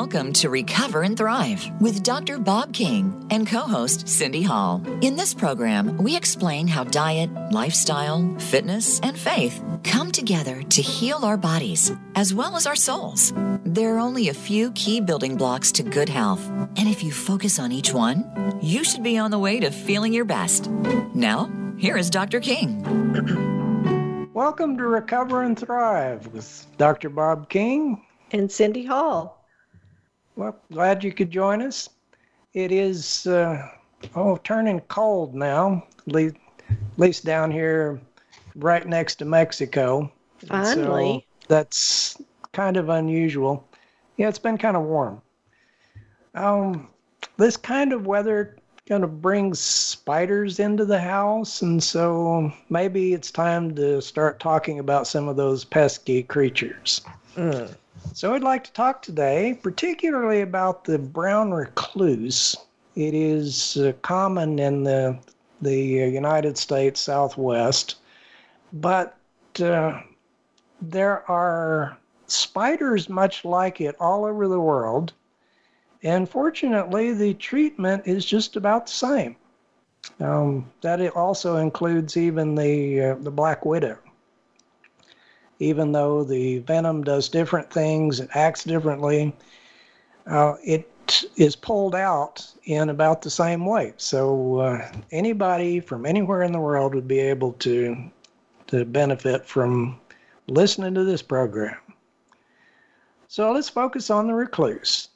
[0.00, 2.38] Welcome to Recover and Thrive with Dr.
[2.38, 4.82] Bob King and co host Cindy Hall.
[5.02, 11.22] In this program, we explain how diet, lifestyle, fitness, and faith come together to heal
[11.26, 13.34] our bodies as well as our souls.
[13.66, 17.58] There are only a few key building blocks to good health, and if you focus
[17.58, 20.70] on each one, you should be on the way to feeling your best.
[21.14, 22.40] Now, here is Dr.
[22.40, 24.30] King.
[24.32, 27.10] Welcome to Recover and Thrive with Dr.
[27.10, 28.00] Bob King
[28.32, 29.39] and Cindy Hall.
[30.40, 31.90] Well, glad you could join us.
[32.54, 33.68] It is, uh,
[34.16, 36.32] oh, turning cold now, at
[36.96, 38.00] least down here
[38.56, 40.10] right next to Mexico.
[40.48, 41.26] Finally.
[41.28, 42.16] So that's
[42.52, 43.68] kind of unusual.
[44.16, 45.20] Yeah, it's been kind of warm.
[46.34, 46.88] Um,
[47.36, 48.56] this kind of weather
[48.88, 54.78] kind of brings spiders into the house, and so maybe it's time to start talking
[54.78, 57.02] about some of those pesky creatures.
[57.36, 57.76] Mm.
[58.12, 62.56] So I'd like to talk today particularly about the brown recluse.
[62.96, 65.18] It is uh, common in the
[65.62, 67.96] the United States Southwest,
[68.72, 69.16] but
[69.62, 70.00] uh,
[70.80, 75.12] there are spiders much like it all over the world.
[76.02, 79.36] And fortunately, the treatment is just about the same.
[80.18, 83.98] Um, that also includes even the uh, the black widow
[85.60, 89.32] even though the venom does different things, it acts differently,
[90.26, 90.90] uh, it
[91.36, 93.92] is pulled out in about the same way.
[93.96, 98.10] So uh, anybody from anywhere in the world would be able to
[98.68, 99.98] to benefit from
[100.46, 101.76] listening to this program.
[103.26, 105.08] So let's focus on the recluse.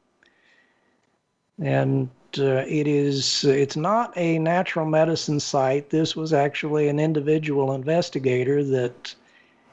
[1.59, 5.89] And uh, it is it's not a natural medicine site.
[5.89, 9.13] This was actually an individual investigator that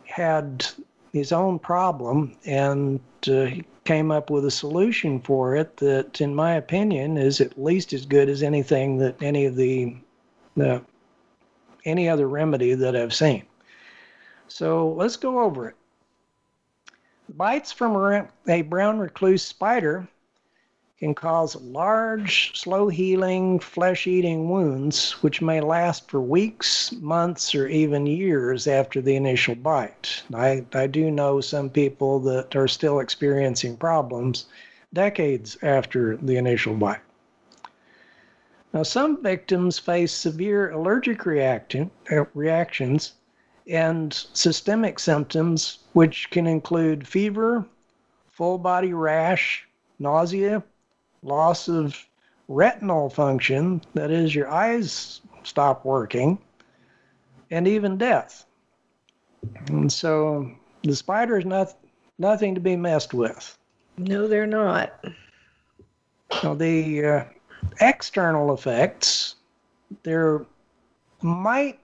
[0.05, 0.67] had
[1.13, 3.01] his own problem and
[3.31, 3.49] uh,
[3.85, 8.05] came up with a solution for it that in my opinion is at least as
[8.05, 9.97] good as anything that any of the
[10.61, 10.81] uh,
[11.85, 13.45] any other remedy that I've seen.
[14.49, 15.77] So let's go over it.
[17.37, 20.09] Bites from a brown recluse spider
[20.99, 27.69] can cause large, slow healing, flesh eating wounds, which may last for weeks, months, or
[27.69, 30.23] even years after the initial bite.
[30.35, 34.47] I, I do know some people that are still experiencing problems
[34.93, 37.01] decades after the initial bite.
[38.73, 43.13] Now, some victims face severe allergic reaction, uh, reactions
[43.69, 47.65] and systemic symptoms, which can include fever,
[48.29, 49.67] full body rash,
[49.99, 50.63] nausea,
[51.23, 52.07] loss of
[52.49, 56.39] retinal function, that is, your eyes stop working,
[57.51, 58.47] and even death.
[59.67, 60.51] And so
[60.83, 61.77] the spider is not,
[62.19, 63.57] nothing to be messed with.
[63.99, 65.05] No, they're not.
[66.43, 67.25] Now, the uh,
[67.81, 69.37] external effects,
[70.03, 70.47] there
[71.23, 71.81] might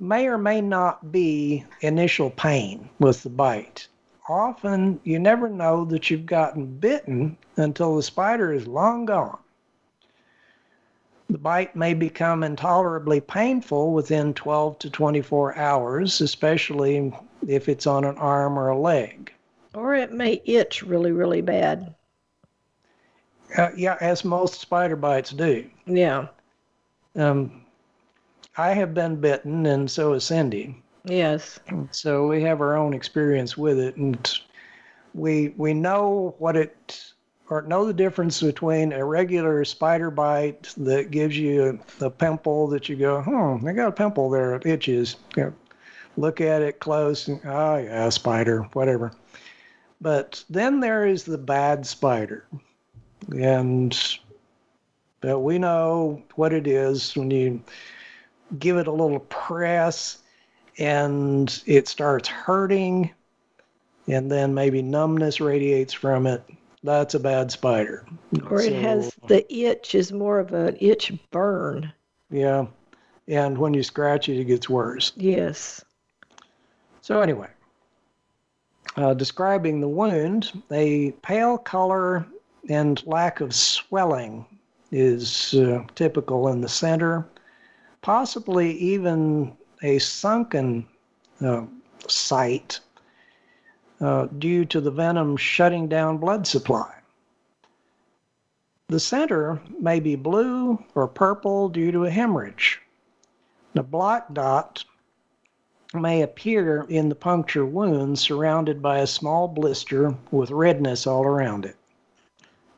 [0.00, 3.88] may or may not be initial pain with the bite.
[4.28, 9.38] Often you never know that you've gotten bitten until the spider is long gone.
[11.28, 17.12] The bite may become intolerably painful within 12 to 24 hours, especially
[17.46, 19.32] if it's on an arm or a leg.
[19.74, 21.94] Or it may itch really, really bad.
[23.56, 25.64] Uh, yeah, as most spider bites do.
[25.86, 26.28] Yeah.
[27.16, 27.63] Um,
[28.56, 30.82] I have been bitten, and so has Cindy.
[31.04, 31.58] Yes.
[31.90, 34.30] So we have our own experience with it, and
[35.12, 37.12] we we know what it
[37.50, 42.68] or know the difference between a regular spider bite that gives you a, a pimple
[42.68, 45.16] that you go, hmm, I got a pimple there, it itches.
[45.36, 45.54] You know,
[46.16, 49.12] look at it close, and oh yeah, spider, whatever.
[50.00, 52.46] But then there is the bad spider,
[53.36, 53.98] and
[55.20, 57.62] but we know what it is when you
[58.58, 60.18] give it a little press
[60.78, 63.10] and it starts hurting
[64.06, 66.42] and then maybe numbness radiates from it.
[66.82, 68.04] That's a bad spider.
[68.50, 71.92] Or it so, has the itch is more of an itch burn.
[72.30, 72.66] Yeah
[73.28, 75.12] and when you scratch it it gets worse.
[75.16, 75.84] Yes.
[77.00, 77.48] So anyway
[78.96, 82.26] uh, describing the wound a pale color
[82.68, 84.46] and lack of swelling
[84.90, 87.26] is uh, typical in the center
[88.04, 89.50] possibly even
[89.82, 90.86] a sunken
[91.40, 91.62] uh,
[92.06, 92.78] site
[93.98, 96.92] uh, due to the venom shutting down blood supply.
[98.88, 102.78] the center may be blue or purple due to a hemorrhage.
[103.72, 104.84] The black dot
[105.94, 111.64] may appear in the puncture wound surrounded by a small blister with redness all around
[111.64, 111.76] it.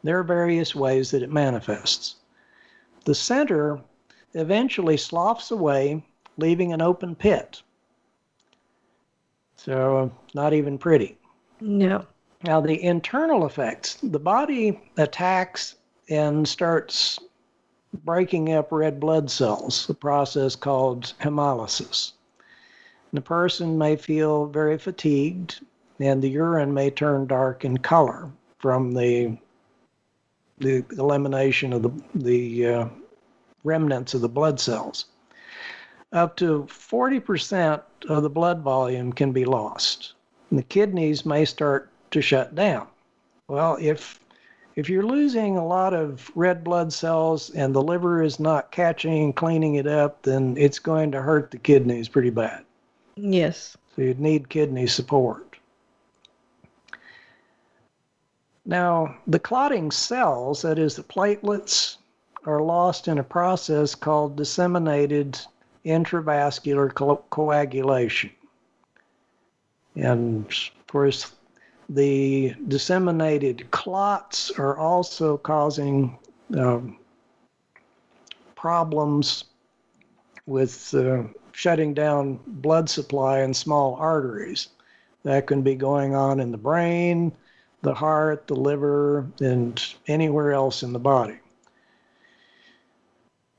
[0.05, 2.15] There are various ways that it manifests.
[3.05, 3.81] The center
[4.37, 6.05] eventually sloughs away,
[6.37, 7.63] leaving an open pit.
[9.57, 11.19] So, not even pretty.
[11.61, 12.05] No.
[12.45, 15.77] Now, the internal effects the body attacks
[16.09, 17.19] and starts
[18.05, 22.13] breaking up red blood cells, a process called hemolysis.
[23.13, 25.61] The person may feel very fatigued,
[25.99, 29.39] and the urine may turn dark in color from the
[30.59, 32.89] the elimination of the the uh,
[33.67, 35.07] remnants of the blood cells.
[36.13, 40.15] Up to 40% of the blood volume can be lost.
[40.51, 42.87] And the kidneys may start to shut down.
[43.49, 44.21] Well, if
[44.77, 49.25] if you're losing a lot of red blood cells and the liver is not catching
[49.25, 52.63] and cleaning it up, then it's going to hurt the kidneys pretty bad.
[53.17, 53.77] Yes.
[53.95, 55.57] So you'd need kidney support.
[58.67, 61.97] Now, the clotting cells, that is, the platelets,
[62.47, 65.39] are lost in a process called disseminated
[65.85, 68.31] intravascular co- coagulation.
[69.97, 71.33] And of course,
[71.89, 76.19] the disseminated clots are also causing
[76.57, 76.99] um,
[78.55, 79.45] problems
[80.47, 84.69] with uh, shutting down blood supply in small arteries.
[85.23, 87.33] That can be going on in the brain,
[87.83, 91.39] the heart, the liver, and anywhere else in the body.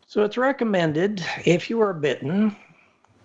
[0.09, 2.56] So it's recommended if you are bitten,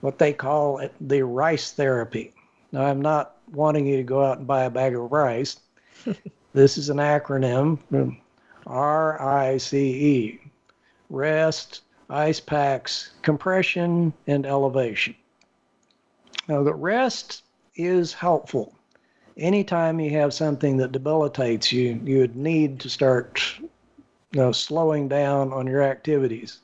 [0.01, 2.33] what they call it, the rice therapy.
[2.73, 5.61] Now, I'm not wanting you to go out and buy a bag of rice.
[6.53, 7.79] this is an acronym
[8.67, 10.39] RICE
[11.09, 15.15] rest, ice packs, compression, and elevation.
[16.49, 17.45] Now, the rest
[17.77, 18.75] is helpful.
[19.37, 23.41] Anytime you have something that debilitates you, you would need to start
[24.33, 26.59] you know, slowing down on your activities.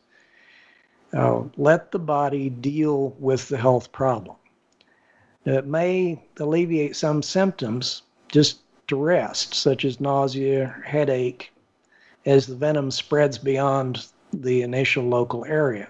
[1.12, 4.36] Uh, let the body deal with the health problem.
[5.44, 11.52] It may alleviate some symptoms just to rest, such as nausea, headache,
[12.26, 15.88] as the venom spreads beyond the initial local area.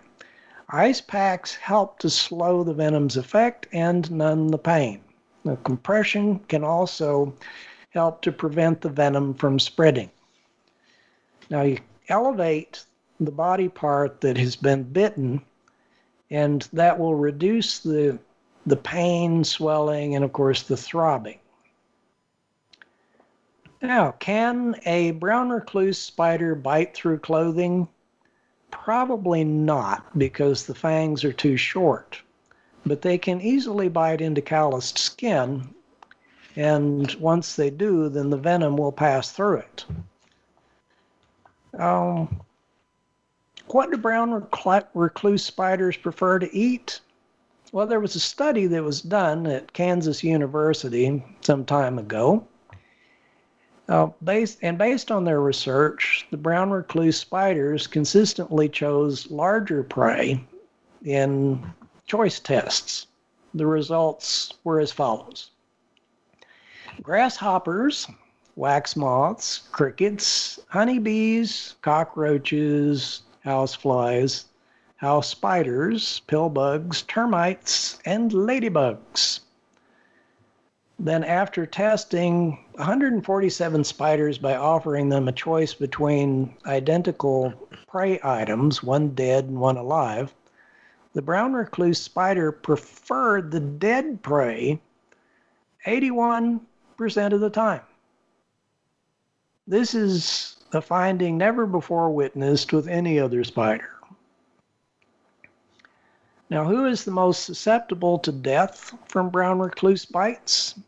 [0.70, 5.00] Ice packs help to slow the venom's effect and numb the pain.
[5.44, 7.35] The compression can also
[7.91, 10.11] help to prevent the venom from spreading.
[11.50, 11.79] Now, you
[12.09, 12.85] elevate
[13.20, 15.43] the body part that has been bitten,
[16.31, 18.19] and that will reduce the,
[18.67, 21.38] the pain, swelling, and of course the throbbing.
[23.81, 27.88] Now, can a brown recluse spider bite through clothing?
[28.70, 32.21] Probably not, because the fangs are too short.
[32.85, 35.75] But they can easily bite into calloused skin,
[36.56, 39.85] and once they do, then the venom will pass through it.
[41.79, 42.41] Um,
[43.75, 44.47] what do brown
[44.94, 47.00] recluse spiders prefer to eat?
[47.73, 52.47] Well, there was a study that was done at Kansas University some time ago.
[53.88, 60.45] Uh, based, and based on their research, the brown recluse spiders consistently chose larger prey
[61.04, 61.64] in
[62.07, 63.07] choice tests.
[63.54, 65.50] The results were as follows
[67.02, 68.09] grasshoppers,
[68.57, 74.45] wax moths, crickets, honeybees, cockroaches, houseflies,
[74.97, 79.40] house spiders, pillbugs, termites, and ladybugs.
[80.99, 87.52] Then, after testing 147 spiders by offering them a choice between identical
[87.87, 90.35] prey items, one dead and one alive,
[91.12, 94.80] the brown recluse spider preferred the dead prey
[95.87, 96.61] 81%
[97.33, 97.80] of the time.
[99.66, 103.90] This is a finding never before witnessed with any other spider.
[106.50, 110.78] Now, who is the most susceptible to death from brown recluse bites?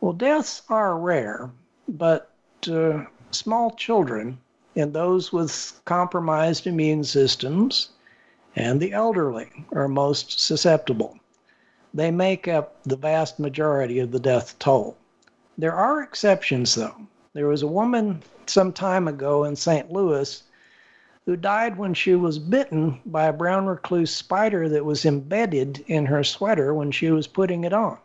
[0.00, 1.50] Well, deaths are rare,
[1.88, 2.30] but
[2.70, 4.38] uh, small children
[4.76, 7.90] and those with compromised immune systems
[8.56, 11.18] and the elderly are most susceptible.
[11.92, 14.96] They make up the vast majority of the death toll.
[15.56, 17.06] There are exceptions, though.
[17.34, 19.90] There was a woman some time ago in St.
[19.90, 20.42] Louis
[21.26, 26.06] who died when she was bitten by a brown recluse spider that was embedded in
[26.06, 27.98] her sweater when she was putting it on.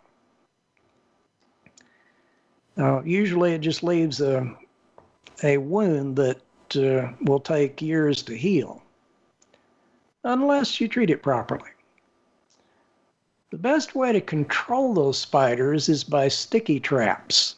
[2.76, 4.56] Now, usually it just leaves a,
[5.44, 6.42] a wound that
[6.76, 8.82] uh, will take years to heal
[10.24, 11.70] unless you treat it properly.
[13.52, 17.56] The best way to control those spiders is by sticky traps.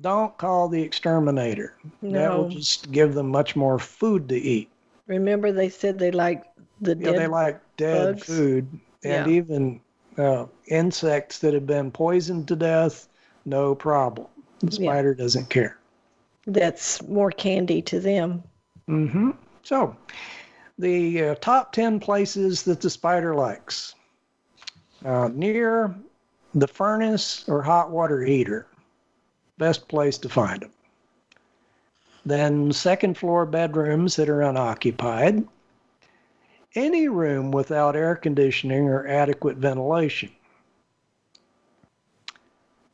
[0.00, 1.76] Don't call the exterminator.
[2.10, 4.70] That will just give them much more food to eat.
[5.06, 6.44] Remember they said they like
[6.80, 8.28] the Yeah, dead they like dead bugs?
[8.28, 8.68] food
[9.04, 9.26] and Yeah.
[9.26, 9.80] even
[10.16, 13.08] uh, insects that have been poisoned to death,
[13.44, 14.28] no problem.
[14.60, 14.92] The Yeah.
[14.92, 15.78] spider doesn't care.
[16.46, 18.42] that's more candy to them.
[18.86, 19.30] hmm
[19.62, 19.96] So,
[20.78, 23.94] the uh, top 10 places that the spider likes
[25.04, 25.94] uh, near
[26.54, 28.66] the furnace or hot water heater,
[29.58, 30.70] best place to find them.
[32.24, 35.46] Then, second floor bedrooms that are unoccupied.
[36.74, 40.30] Any room without air conditioning or adequate ventilation.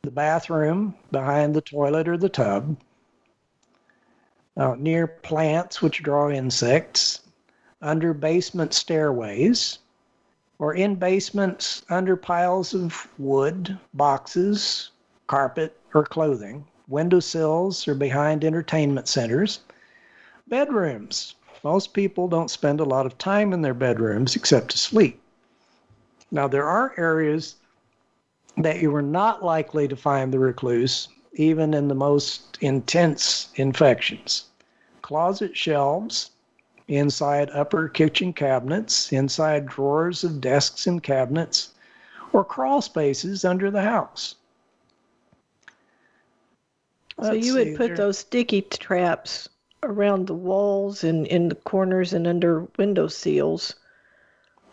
[0.03, 2.77] The bathroom behind the toilet or the tub
[4.57, 7.21] uh, near plants which draw insects,
[7.81, 9.79] under basement stairways,
[10.59, 14.91] or in basements under piles of wood, boxes,
[15.27, 19.61] carpet, or clothing, windowsills, or behind entertainment centers,
[20.47, 21.35] bedrooms.
[21.63, 25.19] Most people don't spend a lot of time in their bedrooms except to sleep.
[26.29, 27.55] Now, there are areas
[28.57, 34.45] that you are not likely to find the recluse, even in the most intense infections.
[35.01, 36.31] Closet shelves,
[36.87, 41.71] inside upper kitchen cabinets, inside drawers of desks and cabinets,
[42.33, 44.35] or crawl spaces under the house.
[47.21, 49.47] So Let's you would put there- those sticky traps
[49.83, 53.75] around the walls and in the corners and under window seals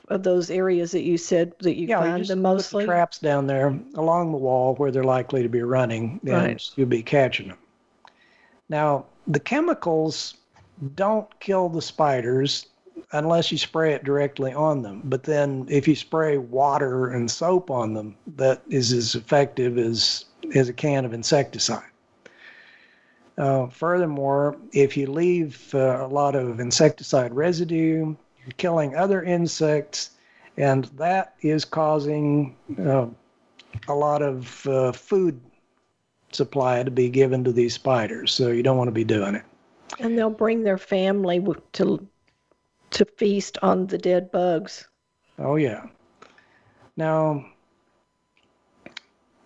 [0.09, 2.55] of those areas that you said that you yeah, you find just them put the
[2.55, 2.85] mostly.
[2.85, 6.71] traps down there along the wall where they're likely to be running, and Right.
[6.77, 7.59] you'll be catching them.
[8.69, 10.35] Now, the chemicals
[10.97, 12.67] don't kill the spiders
[13.13, 15.03] unless you spray it directly on them.
[15.05, 20.25] But then, if you spray water and soap on them, that is as effective as
[20.57, 21.85] as a can of insecticide.
[23.43, 30.11] Uh, furthermore, if you leave uh, a lot of insecticide residue, you're killing other insects,
[30.57, 33.07] and that is causing uh,
[33.89, 35.41] a lot of uh, food
[36.31, 38.33] supply to be given to these spiders.
[38.33, 39.43] So you don't want to be doing it.
[39.99, 42.09] And they'll bring their family to
[42.91, 44.87] to feast on the dead bugs.
[45.41, 45.87] Oh, yeah.
[46.97, 47.45] Now,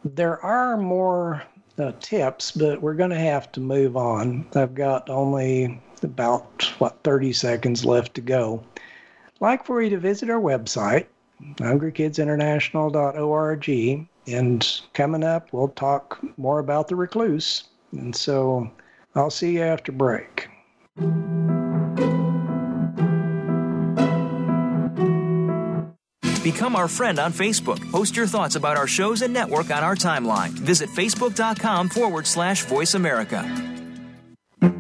[0.05, 1.43] there are more
[1.79, 4.47] uh, tips, but we're going to have to move on.
[4.55, 8.63] I've got only about, what, 30 seconds left to go.
[8.77, 11.07] I'd like for you to visit our website,
[11.57, 17.63] hungrykidsinternational.org, and coming up, we'll talk more about the recluse.
[17.93, 18.69] And so
[19.15, 20.49] I'll see you after break.
[26.47, 27.81] Become our friend on Facebook.
[27.91, 30.51] Post your thoughts about our shows and network on our timeline.
[30.51, 33.43] Visit facebook.com forward slash voice America.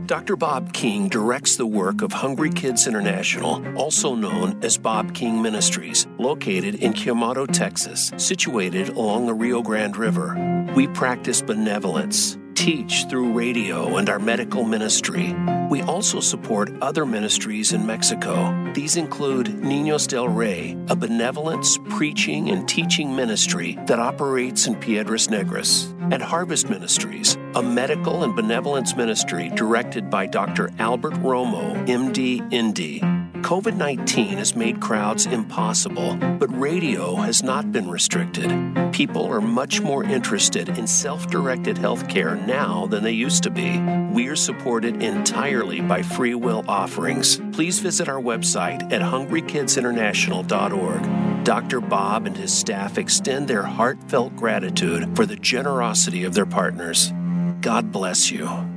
[0.06, 0.37] Dr.
[0.37, 6.06] Bob King directs the work of Hungry Kids International, also known as Bob King Ministries,
[6.18, 10.37] located in Quemado, Texas, situated along the Rio Grande River.
[10.76, 15.36] We practice benevolence, teach through radio and our medical ministry.
[15.70, 18.72] We also support other ministries in Mexico.
[18.72, 25.28] These include Niños del Rey, a benevolence, preaching, and teaching ministry that operates in Piedras
[25.28, 30.70] Negras, and Harvest Ministries, a medical and benevolence ministry directed by Dr.
[30.78, 33.15] Albert Romo, MD, ND.
[33.46, 38.50] COVID 19 has made crowds impossible, but radio has not been restricted.
[38.92, 43.78] People are much more interested in self directed healthcare now than they used to be.
[44.12, 47.40] We are supported entirely by free will offerings.
[47.52, 51.44] Please visit our website at hungrykidsinternational.org.
[51.44, 51.80] Dr.
[51.80, 57.12] Bob and his staff extend their heartfelt gratitude for the generosity of their partners.
[57.60, 58.75] God bless you.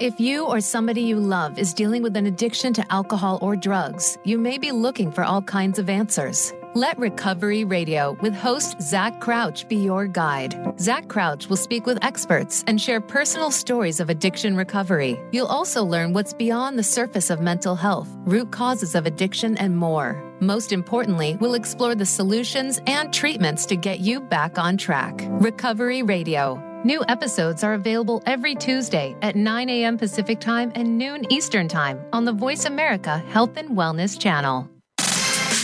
[0.00, 4.18] If you or somebody you love is dealing with an addiction to alcohol or drugs,
[4.24, 6.52] you may be looking for all kinds of answers.
[6.74, 10.80] Let Recovery Radio with host Zach Crouch be your guide.
[10.80, 15.16] Zach Crouch will speak with experts and share personal stories of addiction recovery.
[15.30, 19.76] You'll also learn what's beyond the surface of mental health, root causes of addiction, and
[19.76, 20.20] more.
[20.40, 25.20] Most importantly, we'll explore the solutions and treatments to get you back on track.
[25.28, 26.73] Recovery Radio.
[26.84, 29.96] New episodes are available every Tuesday at 9 a.m.
[29.96, 34.68] Pacific Time and noon Eastern Time on the Voice America Health and Wellness channel.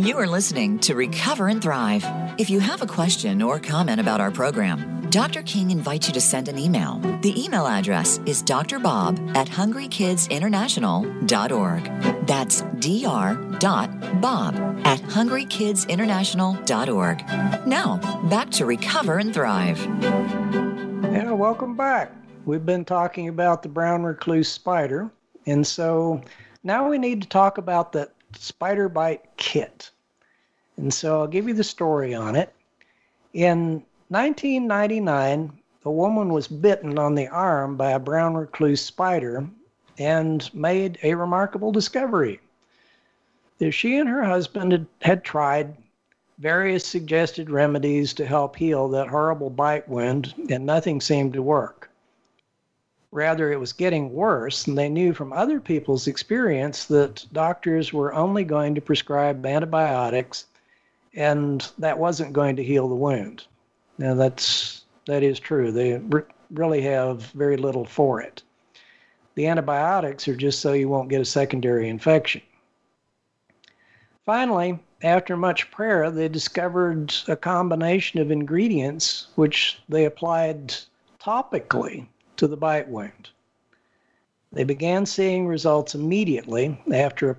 [0.00, 2.06] You are listening to Recover and Thrive.
[2.38, 5.42] If you have a question or comment about our program, Dr.
[5.42, 6.98] King invites you to send an email.
[7.20, 12.26] The email address is drbob at hungrykidsinternational.org.
[12.26, 14.54] That's dr.bob
[14.86, 17.66] at hungrykidsinternational.org.
[17.66, 17.96] Now,
[18.30, 19.84] back to Recover and Thrive.
[21.12, 22.10] Yeah, welcome back.
[22.46, 25.10] We've been talking about the brown recluse spider,
[25.44, 26.22] and so
[26.64, 29.90] now we need to talk about the spider bite kit.
[30.76, 32.52] And so I'll give you the story on it.
[33.32, 35.52] In 1999,
[35.84, 39.46] a woman was bitten on the arm by a brown recluse spider
[39.98, 42.40] and made a remarkable discovery.
[43.70, 45.76] She and her husband had, had tried
[46.38, 51.79] various suggested remedies to help heal that horrible bite wound, and nothing seemed to work.
[53.12, 58.14] Rather, it was getting worse, and they knew from other people's experience that doctors were
[58.14, 60.46] only going to prescribe antibiotics,
[61.14, 63.44] and that wasn't going to heal the wound.
[63.98, 65.72] Now, that's that is true.
[65.72, 68.42] They re- really have very little for it.
[69.34, 72.42] The antibiotics are just so you won't get a secondary infection.
[74.24, 80.74] Finally, after much prayer, they discovered a combination of ingredients which they applied
[81.18, 82.06] topically
[82.40, 83.28] to the bite wound.
[84.50, 87.38] They began seeing results immediately after,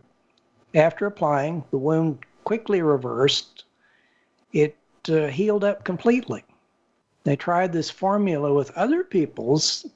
[0.75, 1.63] after applying.
[1.71, 3.65] The wound quickly reversed.
[4.53, 4.77] It
[5.09, 6.43] uh, healed up completely.
[7.23, 9.87] They tried this formula with other people's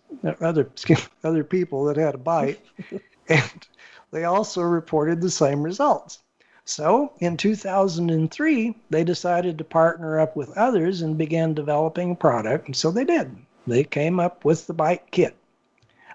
[0.41, 0.71] other
[1.23, 2.61] other people that had a bite,
[3.29, 3.67] and
[4.09, 6.23] they also reported the same results.
[6.63, 12.65] So in 2003, they decided to partner up with others and began developing a product.
[12.65, 13.35] And so they did.
[13.67, 15.35] They came up with the bite kit.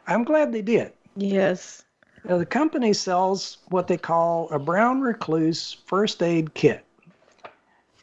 [0.06, 0.92] I'm glad they did.
[1.16, 1.84] Yes.
[2.24, 6.84] Now, the company sells what they call a brown recluse first aid kit.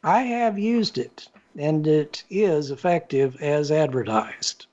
[0.04, 4.66] I have used it, and it is effective as advertised.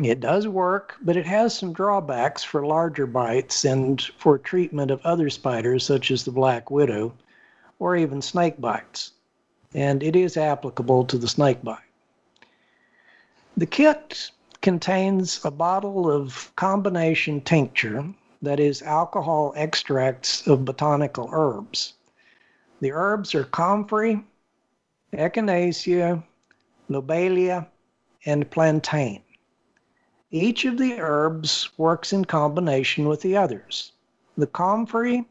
[0.00, 5.04] It does work, but it has some drawbacks for larger bites and for treatment of
[5.04, 7.14] other spiders, such as the black widow,
[7.80, 9.12] or even snake bites.
[9.74, 11.87] And it is applicable to the snake bite.
[13.58, 21.94] The kit contains a bottle of combination tincture, that is, alcohol extracts of botanical herbs.
[22.78, 24.24] The herbs are comfrey,
[25.12, 26.22] echinacea,
[26.88, 27.66] lobelia,
[28.24, 29.24] and plantain.
[30.30, 33.90] Each of the herbs works in combination with the others.
[34.36, 35.24] The comfrey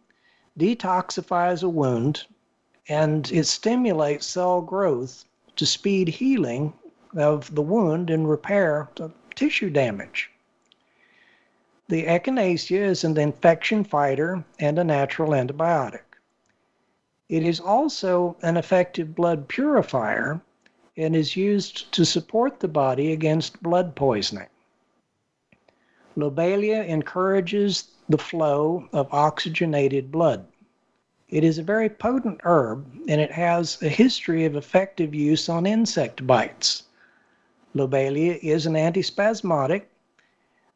[0.59, 2.25] detoxifies a wound
[2.89, 5.23] and it stimulates cell growth
[5.55, 6.73] to speed healing
[7.15, 10.29] of the wound and repair the tissue damage.
[11.89, 16.01] The echinacea is an infection fighter and a natural antibiotic.
[17.29, 20.41] It is also an effective blood purifier
[20.97, 24.47] and is used to support the body against blood poisoning.
[26.15, 30.47] Lobelia encourages the flow of oxygenated blood.
[31.29, 35.65] It is a very potent herb and it has a history of effective use on
[35.65, 36.83] insect bites.
[37.77, 39.83] Lobelia is an antispasmodic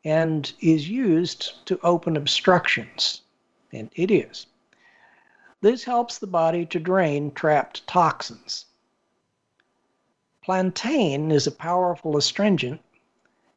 [0.06, 3.22] and is used to open obstructions,
[3.74, 4.46] and it is.
[5.62, 8.66] This helps the body to drain trapped toxins.
[10.44, 12.82] Plantain is a powerful astringent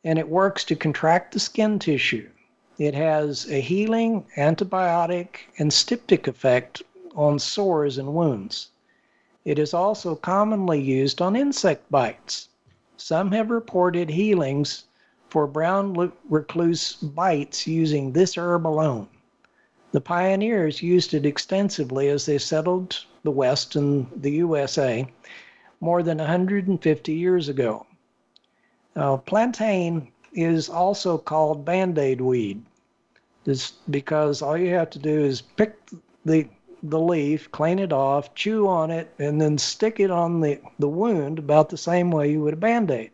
[0.05, 2.29] and it works to contract the skin tissue.
[2.79, 6.83] It has a healing, antibiotic, and styptic effect
[7.15, 8.69] on sores and wounds.
[9.45, 12.49] It is also commonly used on insect bites.
[12.97, 14.85] Some have reported healings
[15.29, 19.09] for brown recluse bites using this herb alone.
[19.93, 25.07] The pioneers used it extensively as they settled the West and the USA
[25.81, 27.87] more than 150 years ago.
[28.97, 32.65] Uh, plantain is also called band aid weed.
[33.47, 35.77] It's because all you have to do is pick
[36.25, 36.49] the
[36.85, 40.89] the leaf, clean it off, chew on it, and then stick it on the, the
[40.89, 43.11] wound about the same way you would a band aid.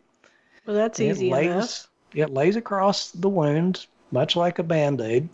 [0.65, 1.87] Well, that's easy lays, enough.
[2.13, 5.29] It lays across the wound, much like a band aid,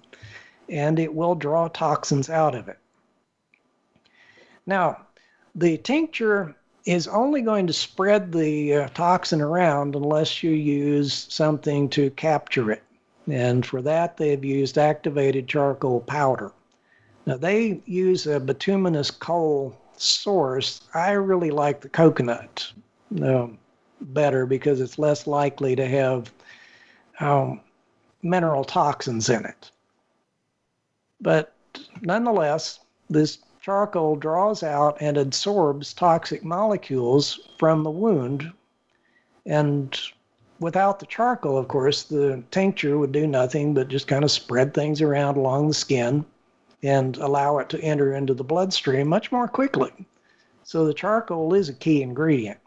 [0.69, 2.77] and it will draw toxins out of it.
[4.67, 5.07] Now,
[5.55, 11.89] the tincture is only going to spread the uh, toxin around unless you use something
[11.89, 12.83] to capture it.
[13.27, 16.51] And for that, they've used activated charcoal powder.
[17.27, 20.79] Now, they use a bituminous coal source.
[20.93, 22.71] I really like the coconut
[23.21, 23.47] uh,
[23.99, 26.31] better because it's less likely to have
[27.19, 27.59] um,
[28.23, 29.71] mineral toxins in it.
[31.19, 31.53] But
[32.01, 38.53] nonetheless, this charcoal draws out and absorbs toxic molecules from the wound.
[39.45, 39.99] And
[40.61, 44.73] without the charcoal, of course, the tincture would do nothing but just kind of spread
[44.73, 46.23] things around along the skin
[46.83, 49.91] and allow it to enter into the bloodstream much more quickly.
[50.63, 52.59] So the charcoal is a key ingredient.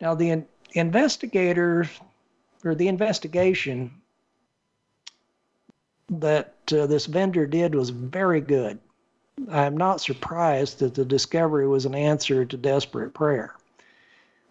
[0.00, 1.88] Now, the investigator
[2.64, 3.90] or the investigation
[6.10, 8.78] that uh, this vendor did was very good.
[9.50, 13.54] I'm not surprised that the discovery was an answer to desperate prayer.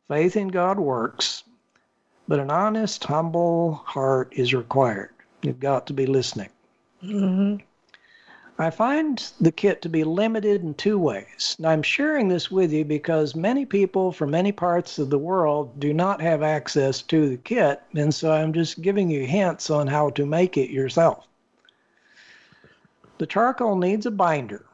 [0.08, 1.44] Faith in God works,
[2.28, 5.10] but an honest, humble heart is required.
[5.42, 6.50] You've got to be listening.
[7.04, 7.64] Mm-hmm.
[8.60, 11.56] I find the kit to be limited in two ways.
[11.60, 15.80] Now, I'm sharing this with you because many people from many parts of the world
[15.80, 19.86] do not have access to the kit, and so I'm just giving you hints on
[19.86, 21.28] how to make it yourself.
[23.20, 24.66] The charcoal needs a binder.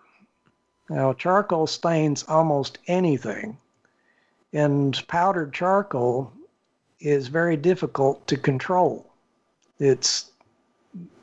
[0.89, 3.57] Now, charcoal stains almost anything,
[4.53, 6.31] and powdered charcoal
[7.01, 9.11] is very difficult to control.
[9.77, 10.31] It's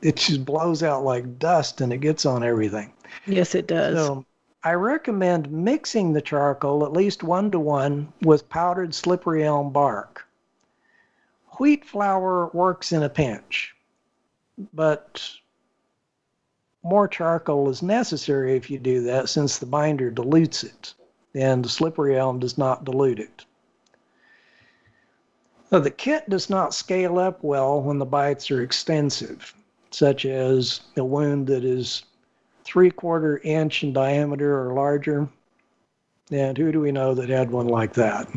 [0.01, 2.91] it just blows out like dust and it gets on everything.
[3.25, 3.97] Yes, it does.
[3.97, 4.25] So
[4.63, 10.25] I recommend mixing the charcoal at least one to one with powdered slippery elm bark.
[11.59, 13.75] Wheat flour works in a pinch,
[14.73, 15.29] but
[16.83, 20.93] more charcoal is necessary if you do that since the binder dilutes it
[21.35, 23.45] and the slippery elm does not dilute it.
[25.69, 29.53] The kit does not scale up well when the bites are extensive,
[29.91, 32.03] such as a wound that is
[32.63, 35.27] three quarter inch in diameter or larger.
[36.31, 38.27] And who do we know that had one like that?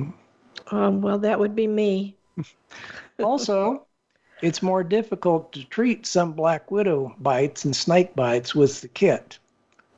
[0.70, 2.16] Um, well, that would be me.
[3.22, 3.86] also,
[4.42, 9.38] it's more difficult to treat some black widow bites and snake bites with the kit.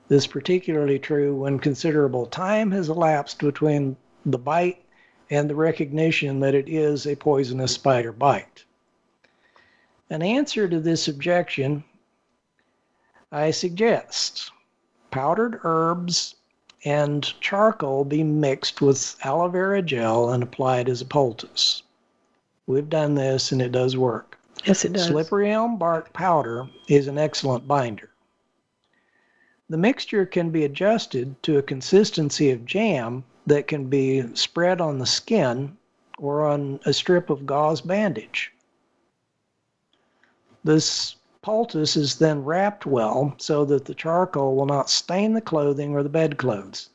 [0.09, 4.85] This is particularly true when considerable time has elapsed between the bite
[5.31, 8.66] and the recognition that it is a poisonous spider bite.
[10.09, 11.83] An answer to this objection,
[13.33, 14.53] I suggest
[15.11, 16.37] powdered herbs
[16.85, 21.83] and charcoal be mixed with aloe vera gel and applied as a poultice.
[22.67, 24.39] We've done this and it does work.
[24.65, 25.07] Yes, it does.
[25.07, 28.11] Slippery elm bark powder is an excellent binder.
[29.69, 34.99] The mixture can be adjusted to a consistency of jam that can be spread on
[34.99, 35.77] the skin
[36.19, 38.53] or on a strip of gauze bandage.
[40.67, 45.95] This poultice is then wrapped well so that the charcoal will not stain the clothing
[45.95, 46.89] or the bedclothes.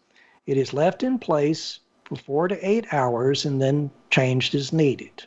[0.45, 5.23] It is left in place for four to eight hours and then changed as needed.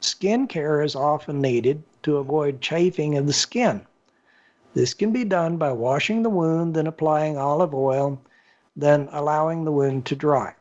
[0.00, 3.82] Skin care is often needed to avoid chafing of the skin.
[4.72, 8.18] This can be done by washing the wound, then applying olive oil,
[8.74, 10.54] then allowing the wound to dry.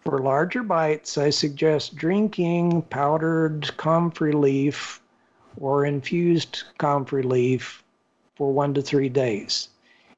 [0.00, 5.00] For larger bites, I suggest drinking powdered comfrey leaf
[5.58, 7.82] or infused comfrey leaf
[8.36, 9.68] for one to three days.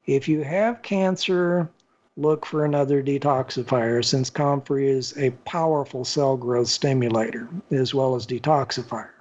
[0.05, 1.69] If you have cancer,
[2.17, 8.27] look for another detoxifier since comfrey is a powerful cell growth stimulator as well as
[8.27, 9.11] detoxifier.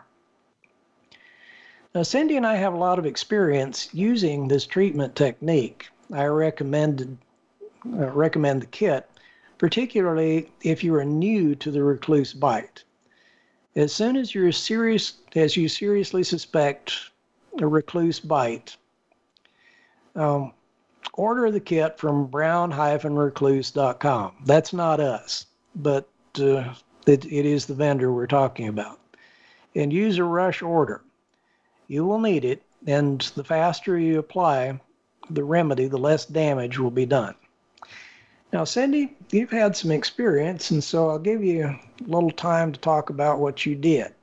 [1.94, 5.88] Now, Cindy and I have a lot of experience using this treatment technique.
[6.12, 7.16] I recommended,
[7.86, 9.08] uh, recommend the kit,
[9.58, 12.84] particularly if you are new to the recluse bite.
[13.78, 16.92] As soon as you're serious, as you seriously suspect
[17.60, 18.76] a recluse bite,
[20.16, 20.52] um,
[21.12, 24.32] order the kit from brown-recluse.com.
[24.44, 26.08] That's not us, but
[26.40, 26.74] uh,
[27.06, 28.98] it, it is the vendor we're talking about.
[29.76, 31.02] And use a rush order.
[31.86, 34.80] You will need it, and the faster you apply
[35.30, 37.36] the remedy, the less damage will be done.
[38.52, 43.10] Now, Cindy, you've had some experience, and so I'll give you little time to talk
[43.10, 44.14] about what you did.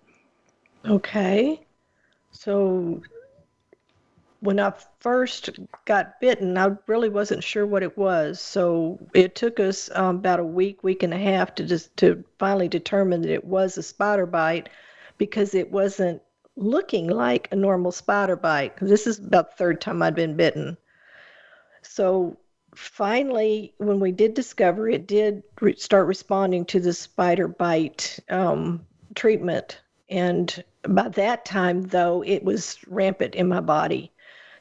[0.85, 1.59] Okay.
[2.31, 3.01] So
[4.39, 5.49] when I first
[5.85, 8.39] got bitten, I really wasn't sure what it was.
[8.39, 12.23] So it took us um, about a week, week and a half to just to
[12.37, 14.69] finally determine that it was a spider bite
[15.17, 16.21] because it wasn't
[16.55, 18.77] looking like a normal spider bite.
[18.79, 20.77] This is about the third time I'd been bitten.
[21.81, 22.37] So
[22.75, 28.85] finally, when we did discover it, did re- start responding to the spider bite um,
[29.15, 29.81] treatment.
[30.09, 34.11] And by that time, though, it was rampant in my body.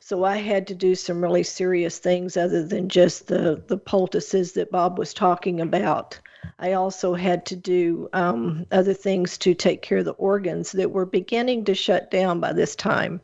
[0.00, 4.52] So I had to do some really serious things other than just the, the poultices
[4.52, 6.18] that Bob was talking about.
[6.58, 10.90] I also had to do um, other things to take care of the organs that
[10.90, 13.20] were beginning to shut down by this time.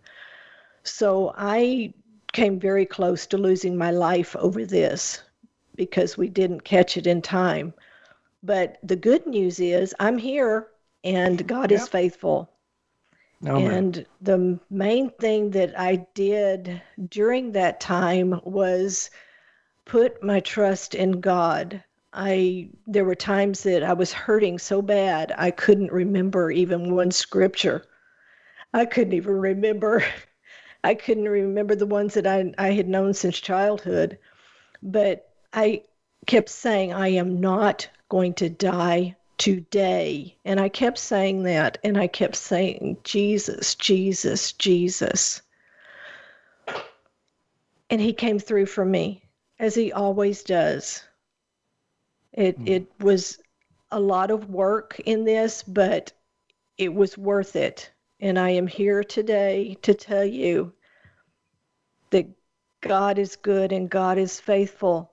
[0.83, 1.93] So I
[2.33, 5.23] came very close to losing my life over this
[5.75, 7.73] because we didn't catch it in time.
[8.43, 10.69] But the good news is I'm here
[11.05, 11.81] and God yep.
[11.81, 12.51] is faithful.
[13.47, 19.11] Oh, and the main thing that I did during that time was
[19.87, 21.83] put my trust in God.
[22.13, 27.11] I there were times that I was hurting so bad I couldn't remember even one
[27.11, 27.85] scripture.
[28.75, 30.05] I couldn't even remember
[30.83, 34.19] I couldn't remember the ones that I, I had known since childhood.
[34.83, 35.83] But I
[36.27, 40.37] kept saying, I am not going to die today.
[40.45, 41.79] And I kept saying that.
[41.85, 45.43] And I kept saying, Jesus, Jesus, Jesus.
[47.91, 49.23] And he came through for me,
[49.59, 51.03] as he always does.
[52.33, 52.69] It, mm.
[52.69, 53.39] it was
[53.91, 56.13] a lot of work in this, but
[56.79, 57.91] it was worth it.
[58.21, 60.73] And I am here today to tell you
[62.11, 62.27] that
[62.83, 65.13] God is good and God is faithful.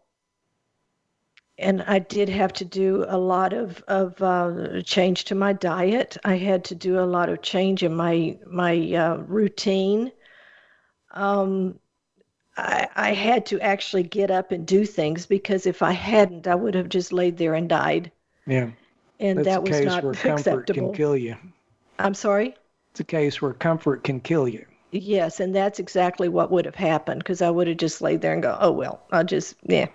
[1.58, 6.18] And I did have to do a lot of, of uh, change to my diet.
[6.24, 10.12] I had to do a lot of change in my my uh, routine.
[11.12, 11.80] Um,
[12.58, 16.56] I, I had to actually get up and do things because if I hadn't, I
[16.56, 18.12] would have just laid there and died.
[18.46, 18.72] Yeah.
[19.20, 20.90] And That's that was not where comfort acceptable.
[20.90, 21.38] can kill you.
[21.98, 22.56] I'm sorry?
[22.98, 24.66] It's a case where comfort can kill you.
[24.90, 28.34] Yes, and that's exactly what would have happened because I would have just laid there
[28.34, 29.86] and go, oh, well, I'll just, yeah.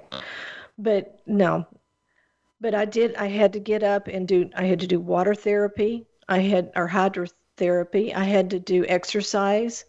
[0.79, 1.67] But no.
[2.61, 5.35] But I did, I had to get up and do, I had to do water
[5.35, 6.07] therapy.
[6.29, 8.15] I had, or hydrotherapy.
[8.15, 9.85] I had to do exercise.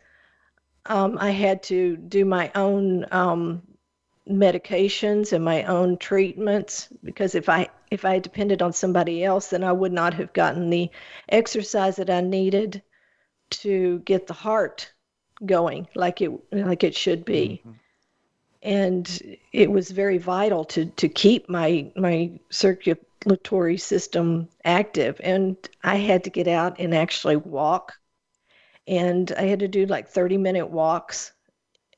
[0.88, 3.62] Um, I had to do my own um,
[4.28, 9.64] medications and my own treatments because if I if I depended on somebody else, then
[9.64, 10.90] I would not have gotten the
[11.30, 12.82] exercise that I needed
[13.62, 14.92] to get the heart
[15.46, 17.62] going like it like it should be.
[17.62, 17.72] Mm-hmm.
[18.62, 25.98] And it was very vital to to keep my my circulatory system active and I
[25.98, 27.94] had to get out and actually walk
[28.88, 31.32] and I had to do like 30 minute walks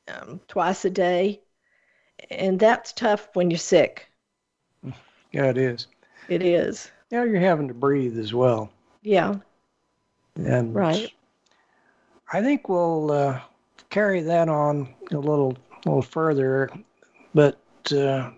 [0.08, 1.42] um, twice a day
[2.30, 4.08] and that's tough when you're sick.
[5.32, 5.88] Yeah, it is.
[6.30, 6.90] It is.
[7.12, 8.72] Yeah, you're having to breathe as well.
[9.04, 9.36] Yeah.
[10.36, 11.12] And right.
[12.32, 13.42] I think we'll uh,
[13.90, 16.70] carry that on a little, little further,
[17.34, 17.60] but
[17.96, 18.32] uh,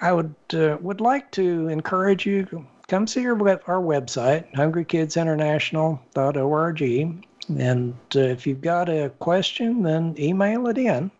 [0.00, 4.50] I would uh, would like to encourage you to come see our web, our website,
[4.54, 6.82] hungrykidsinternational.org,
[7.58, 11.10] and uh, if you've got a question, then email it in,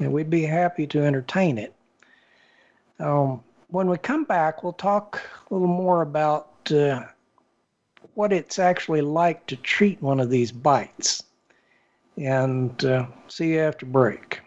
[0.00, 1.74] and we'd be happy to entertain it.
[3.00, 7.02] Um, when we come back, we'll talk a little more about uh,
[8.18, 11.22] what it's actually like to treat one of these bites.
[12.16, 14.40] And uh, see you after break.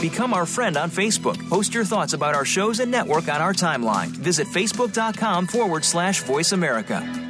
[0.00, 1.36] Become our friend on Facebook.
[1.50, 4.06] Post your thoughts about our shows and network on our timeline.
[4.06, 7.25] Visit facebook.com forward slash voice America.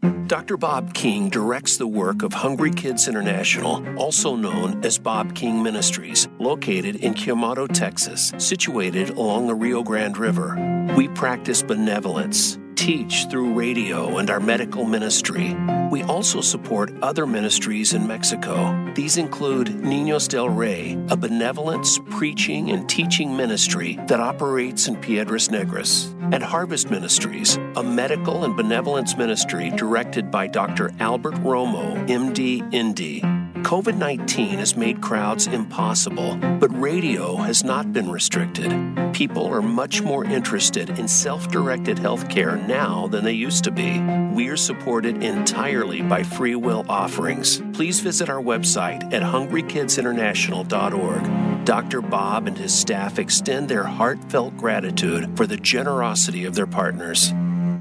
[0.00, 0.56] Dr.
[0.56, 6.28] Bob King directs the work of Hungry Kids International, also known as Bob King Ministries,
[6.38, 10.86] located in Quemado, Texas, situated along the Rio Grande River.
[10.96, 15.54] We practice benevolence teach through radio and our medical ministry.
[15.90, 18.90] We also support other ministries in Mexico.
[18.94, 25.48] These include Niños del Rey, a benevolence, preaching, and teaching ministry that operates in Piedras
[25.48, 30.90] Negras, and Harvest Ministries, a medical and benevolence ministry directed by Dr.
[31.00, 33.39] Albert Romo, MD, ND.
[33.62, 38.72] COVID 19 has made crowds impossible, but radio has not been restricted.
[39.12, 44.00] People are much more interested in self directed healthcare now than they used to be.
[44.34, 47.62] We are supported entirely by free will offerings.
[47.72, 51.64] Please visit our website at hungrykidsinternational.org.
[51.64, 52.00] Dr.
[52.00, 57.32] Bob and his staff extend their heartfelt gratitude for the generosity of their partners.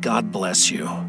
[0.01, 1.08] God bless you.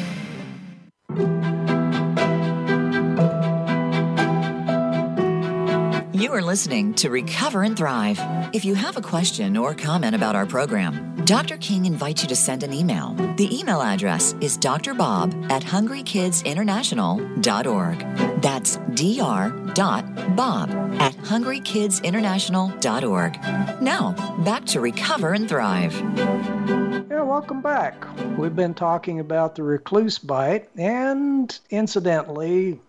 [6.21, 8.19] You are listening to Recover and Thrive.
[8.53, 11.57] If you have a question or comment about our program, Dr.
[11.57, 13.15] King invites you to send an email.
[13.37, 18.39] The email address is drbob at hungrykidsinternational.org.
[18.39, 23.81] That's dr.bob at hungrykidsinternational.org.
[23.81, 24.11] Now,
[24.43, 25.95] back to Recover and Thrive.
[27.09, 28.05] Yeah, welcome back.
[28.37, 32.79] We've been talking about the recluse bite and, incidentally,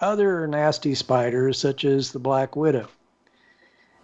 [0.00, 2.88] other nasty spiders such as the black widow.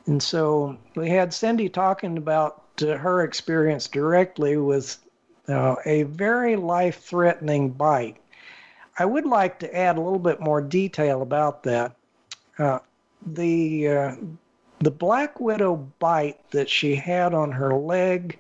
[0.07, 4.99] And so we had Cindy talking about uh, her experience directly with
[5.49, 8.17] uh, a very life threatening bite.
[8.99, 11.97] I would like to add a little bit more detail about that.
[12.59, 12.81] Uh,
[13.25, 14.17] the uh,
[14.81, 18.39] the black widow bite that she had on her leg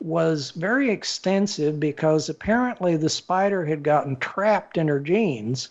[0.00, 5.68] was very extensive because apparently the spider had gotten trapped in her jeans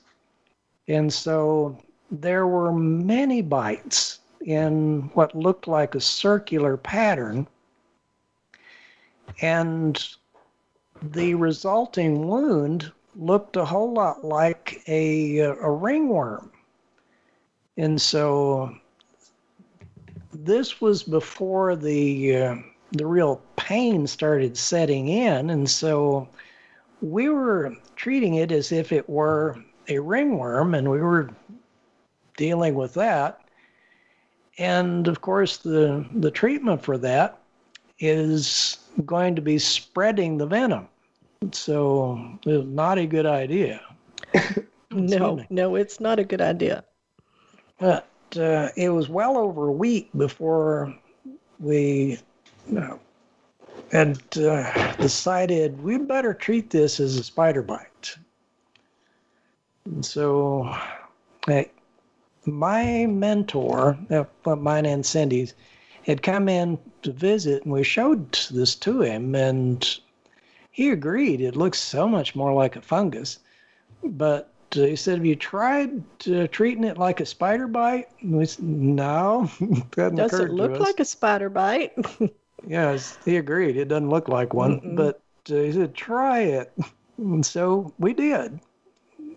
[0.90, 1.78] and so
[2.12, 7.48] there were many bites in what looked like a circular pattern.
[9.42, 10.04] And
[11.02, 16.52] the resulting wound looked a whole lot like a, a ringworm.
[17.78, 18.76] And so
[20.34, 22.56] this was before the uh,
[22.94, 26.28] the real pain started setting in and so
[27.02, 29.56] we were treating it as if it were
[29.90, 31.30] a ringworm, and we were
[32.38, 33.42] dealing with that.
[34.58, 37.40] And of course, the, the treatment for that
[38.00, 40.88] is going to be spreading the venom.
[41.52, 43.82] So it's not a good idea.
[44.92, 46.84] no, no, it's not a good idea.
[47.78, 50.94] But uh, it was well over a week before
[51.60, 52.20] we
[52.68, 53.00] you know,
[53.92, 58.18] had uh, decided we better treat this as a spider bite.
[59.90, 60.72] And so,
[62.46, 65.56] my mentor, uh, mine and Cindy's,
[66.04, 70.00] had come in to visit, and we showed this to him, and
[70.70, 71.42] he agreed.
[71.42, 73.40] It looks so much more like a fungus,
[74.04, 78.38] but uh, he said, "Have you tried uh, treating it like a spider bite?" And
[78.38, 79.50] we said, "No,
[79.92, 81.94] does it look like a spider bite?"
[82.68, 83.76] yes, he agreed.
[83.76, 84.96] It doesn't look like one, Mm-mm.
[84.96, 86.74] but uh, he said, "Try it,"
[87.18, 88.60] and so we did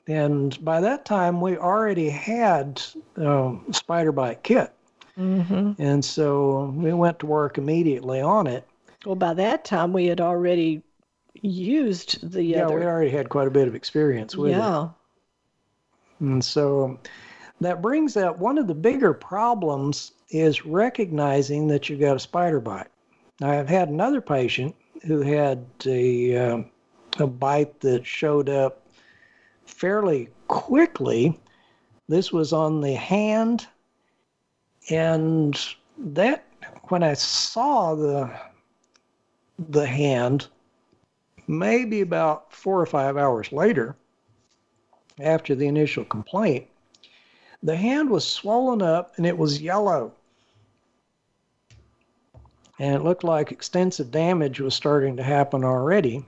[0.06, 2.82] and by that time we already had
[3.16, 4.72] a spider bite kit.
[5.18, 5.80] Mm-hmm.
[5.80, 8.66] And so we went to work immediately on it.
[9.04, 10.82] Well, by that time we had already
[11.34, 12.78] used the yeah, other.
[12.78, 14.56] we already had quite a bit of experience with it.
[14.56, 14.84] yeah.
[14.84, 14.90] it.
[16.20, 16.98] And so
[17.60, 22.60] that brings up one of the bigger problems is recognizing that you've got a spider
[22.60, 22.88] bite.
[23.40, 26.62] Now, I've had another patient who had a uh,
[27.18, 28.81] a bite that showed up
[29.72, 31.38] fairly quickly.
[32.08, 33.66] This was on the hand,
[34.90, 35.58] and
[35.98, 36.46] that
[36.88, 38.30] when I saw the
[39.68, 40.48] the hand,
[41.46, 43.96] maybe about four or five hours later,
[45.20, 46.66] after the initial complaint,
[47.62, 50.12] the hand was swollen up and it was yellow.
[52.78, 56.24] And it looked like extensive damage was starting to happen already.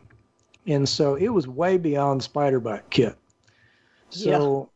[0.67, 3.17] And so it was way beyond spider bite kit.
[4.15, 4.71] So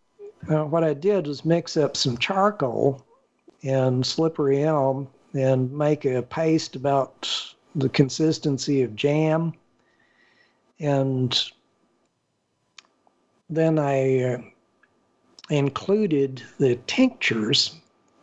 [0.49, 0.61] yeah.
[0.61, 3.05] uh, what I did was mix up some charcoal
[3.63, 7.29] and slippery elm and make a paste about
[7.75, 9.53] the consistency of jam.
[10.81, 11.41] And
[13.51, 14.39] then I uh,
[15.51, 17.77] included the tinctures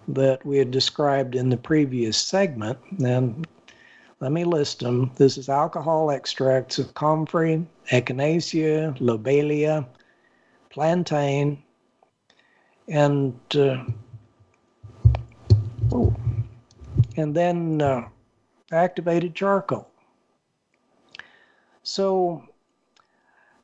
[0.07, 2.77] that we had described in the previous segment.
[3.03, 3.47] And
[4.19, 5.11] let me list them.
[5.15, 9.85] This is alcohol extracts of comfrey, echinacea, lobelia,
[10.75, 11.63] plantain,
[12.89, 13.81] and uh,
[17.15, 18.05] and then uh,
[18.73, 19.87] activated charcoal.
[21.83, 22.43] So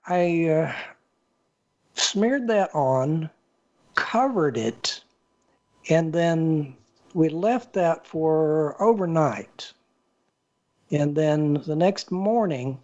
[0.07, 0.73] I uh,
[1.95, 3.29] smeared that on,
[3.95, 5.03] covered it,
[5.89, 6.77] and then
[7.13, 9.73] we left that for overnight.
[10.91, 12.79] And then the next morning,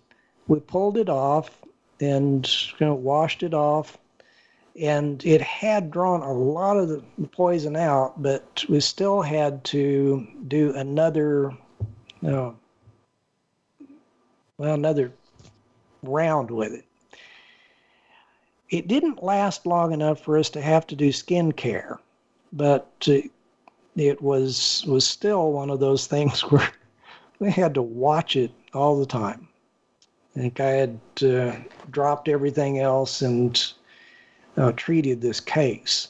[0.47, 1.61] we pulled it off
[2.01, 2.45] and
[2.77, 3.97] you know, washed it off
[4.79, 10.27] and it had drawn a lot of the poison out, but we still had to
[10.47, 11.51] do another,
[12.21, 12.55] know,
[14.57, 15.11] well, another
[16.03, 16.85] round with it.
[18.69, 21.99] It didn't last long enough for us to have to do skin care,
[22.53, 23.07] but
[23.95, 26.69] it was was still one of those things where
[27.39, 29.47] we had to watch it all the time.
[30.35, 31.55] I think I had uh,
[31.89, 33.59] dropped everything else and
[34.57, 36.09] uh, treated this case.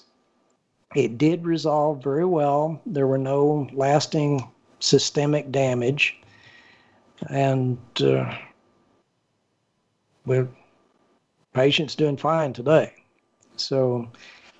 [0.95, 2.81] It did resolve very well.
[2.85, 4.47] There were no lasting
[4.79, 6.17] systemic damage,
[7.29, 8.33] and uh,
[10.25, 10.47] well,
[11.53, 12.93] patient's doing fine today.
[13.57, 14.09] So,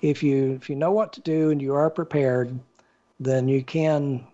[0.02, 2.58] if you if you know what to do and you are prepared,
[3.20, 4.26] then you can,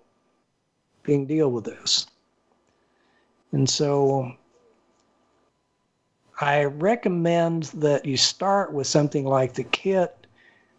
[1.05, 2.07] can deal with this.
[3.53, 4.35] And so
[6.41, 10.27] I recommend that you start with something like the kit,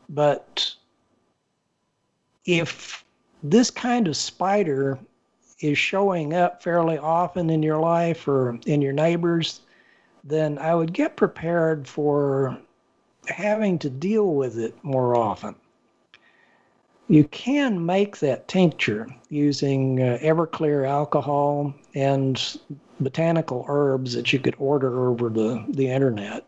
[0.10, 0.74] but
[2.46, 3.06] if
[3.42, 5.00] this kind of spider
[5.62, 9.62] is showing up fairly often in your life or in your neighbors,
[10.24, 12.58] then I would get prepared for
[13.28, 15.56] having to deal with it more often.
[17.08, 22.60] You can make that tincture using uh, Everclear alcohol and
[23.00, 26.46] botanical herbs that you could order over the, the internet.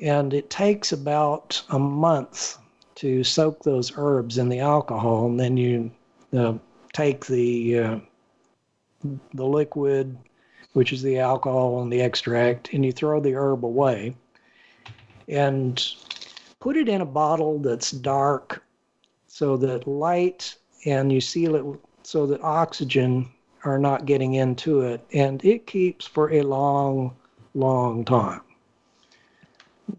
[0.00, 2.58] And it takes about a month
[2.96, 5.90] to soak those herbs in the alcohol, and then you
[6.36, 6.54] uh,
[6.92, 7.98] take the uh,
[9.34, 10.16] the liquid,
[10.72, 14.14] which is the alcohol and the extract, and you throw the herb away,
[15.28, 15.94] and
[16.60, 18.62] put it in a bottle that's dark
[19.26, 21.64] so that light and you seal it
[22.02, 23.28] so that oxygen
[23.64, 27.14] are not getting into it and it keeps for a long
[27.54, 28.40] long time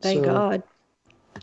[0.01, 0.63] thank so, god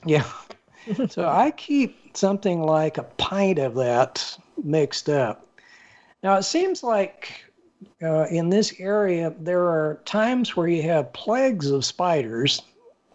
[0.05, 0.27] yeah
[1.09, 5.47] so i keep something like a pint of that mixed up
[6.23, 7.45] now it seems like
[8.03, 12.63] uh, in this area there are times where you have plagues of spiders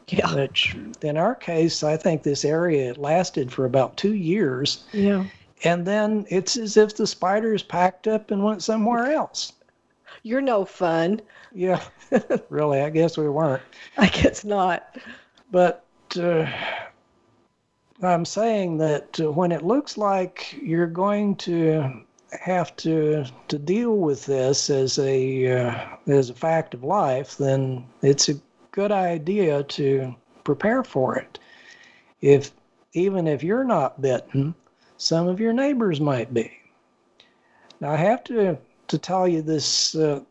[0.08, 0.36] yeah.
[0.36, 4.84] Which, in our case, I think this area lasted for about two years.
[4.92, 5.26] Yeah.
[5.64, 9.54] And then it's as if the spiders packed up and went somewhere else.
[10.24, 11.22] You're no fun.
[11.54, 11.82] Yeah,
[12.50, 13.64] really, I guess we weren't.
[13.98, 14.98] I guess not.
[15.52, 15.86] But
[16.20, 16.50] uh,
[18.02, 22.02] I'm saying that uh, when it looks like you're going to
[22.42, 27.86] have to to deal with this as a uh, as a fact of life, then
[28.02, 28.40] it's a
[28.72, 31.40] good idea to prepare for it.
[32.22, 32.52] If
[32.94, 34.56] even if you're not bitten,
[34.98, 36.52] some of your neighbors might be.
[37.80, 40.22] Now I have to to tell you this uh,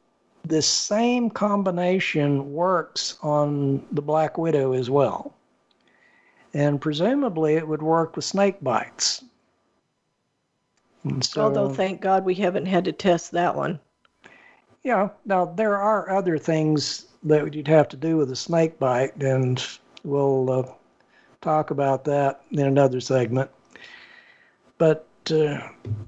[0.44, 5.34] this same combination works on the black widow as well.
[6.52, 9.24] And presumably it would work with snake bites.
[11.20, 13.78] So, Although thank God we haven't had to test that one.
[14.82, 19.16] Yeah, now there are other things that you'd have to do with a snake bite,
[19.22, 19.64] and
[20.02, 20.72] we'll uh,
[21.40, 23.50] talk about that in another segment.
[24.84, 25.60] But uh,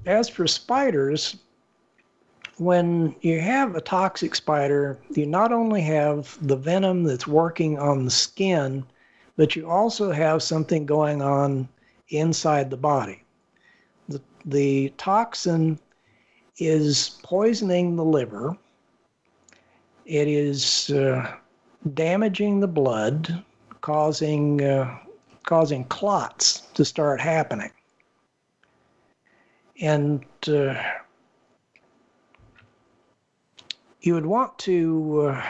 [0.05, 1.37] as for spiders,
[2.57, 8.05] when you have a toxic spider, you not only have the venom that's working on
[8.05, 8.85] the skin,
[9.35, 11.67] but you also have something going on
[12.09, 13.23] inside the body.
[14.09, 15.79] The, the toxin
[16.57, 18.55] is poisoning the liver
[20.05, 21.35] it is uh,
[21.95, 23.43] damaging the blood,
[23.81, 24.99] causing uh,
[25.47, 27.71] causing clots to start happening,
[29.81, 30.75] and uh,
[34.01, 35.45] you would want to uh,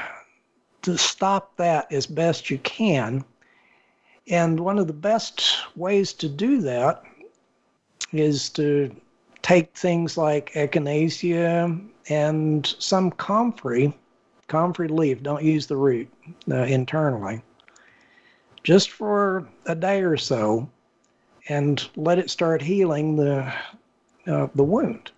[0.82, 3.23] to stop that as best you can.
[4.30, 7.03] And one of the best ways to do that
[8.11, 8.93] is to
[9.41, 13.93] take things like echinacea and some comfrey
[14.47, 15.21] comfrey leaf.
[15.21, 16.09] Don't use the root
[16.49, 17.41] uh, internally.
[18.63, 20.69] Just for a day or so,
[21.49, 23.53] and let it start healing the
[24.28, 25.11] uh, the wound.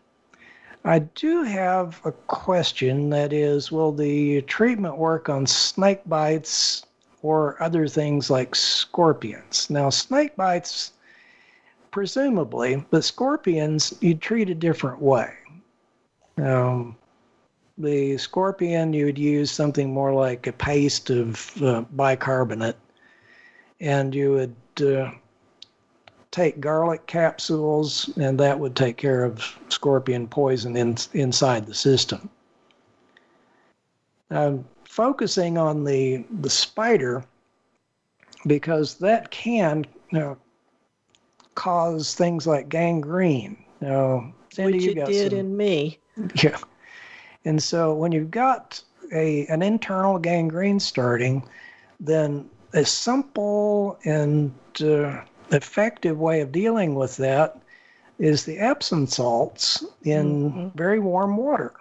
[0.86, 6.86] I do have a question that is will the treatment work on snake bites
[7.22, 9.70] or other things like scorpions?
[9.70, 10.94] Now, snake bites,
[11.92, 15.34] presumably, but scorpions you treat a different way.
[16.38, 16.96] Um,
[17.78, 22.78] the scorpion, you would use something more like a paste of uh, bicarbonate,
[23.80, 24.56] and you would
[24.96, 25.12] uh,
[26.32, 32.30] take garlic capsules, and that would take care of scorpion poison in, inside the system.
[34.32, 37.24] Um, focusing on the, the spider,
[38.46, 40.38] because that can you know,
[41.56, 43.58] cause things like gangrene.
[43.82, 45.98] You know, Sandy, Which you it did some- in me.
[46.44, 46.58] Yeah.
[47.46, 48.82] And so when you've got
[49.14, 51.42] a an internal gangrene starting,
[52.00, 54.52] then a simple and
[54.84, 55.22] uh,
[55.52, 57.60] effective way of dealing with that
[58.18, 61.74] is the Epsom salts in very warm water.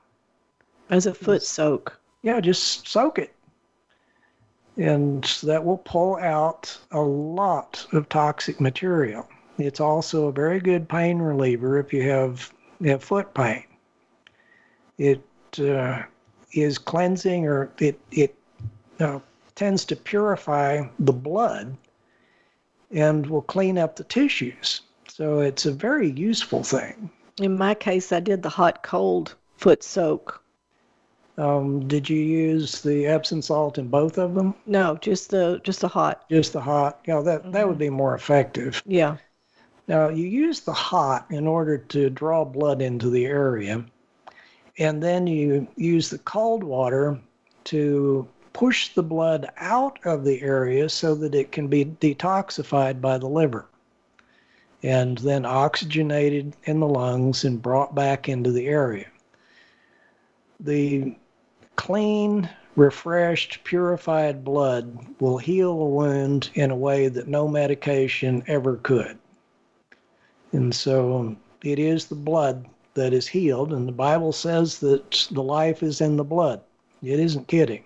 [0.90, 1.98] As a foot soak.
[2.22, 3.34] Yeah, just soak it.
[4.76, 9.28] And that will pull out a lot of toxic material.
[9.58, 12.52] It's also a very good pain reliever if you have,
[12.84, 13.64] have foot pain.
[14.98, 15.22] It
[15.58, 16.04] uh,
[16.52, 18.36] is cleansing or it, it
[19.00, 19.18] uh,
[19.56, 21.76] tends to purify the blood
[22.90, 24.82] and will clean up the tissues.
[25.08, 27.10] So it's a very useful thing.
[27.40, 30.42] In my case, I did the hot cold foot soak.
[31.36, 34.54] Um, did you use the Epsom salt in both of them?
[34.66, 36.28] No, just the just the hot.
[36.28, 37.00] Just the hot.
[37.06, 38.82] Yeah, that that would be more effective.
[38.84, 39.18] Yeah.
[39.86, 43.84] Now you use the hot in order to draw blood into the area,
[44.78, 47.18] and then you use the cold water
[47.64, 48.28] to
[48.58, 53.28] push the blood out of the area so that it can be detoxified by the
[53.28, 53.66] liver,
[54.82, 59.06] and then oxygenated in the lungs and brought back into the area.
[60.58, 61.14] The
[61.76, 68.78] clean, refreshed, purified blood will heal a wound in a way that no medication ever
[68.78, 69.16] could.
[70.50, 75.44] And so it is the blood that is healed, and the Bible says that the
[75.44, 76.60] life is in the blood.
[77.04, 77.84] It isn't kidding.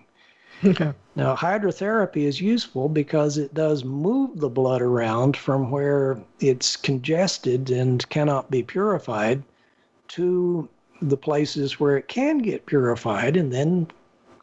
[1.14, 7.68] Now, hydrotherapy is useful because it does move the blood around from where it's congested
[7.70, 9.42] and cannot be purified
[10.08, 10.68] to
[11.02, 13.88] the places where it can get purified, and then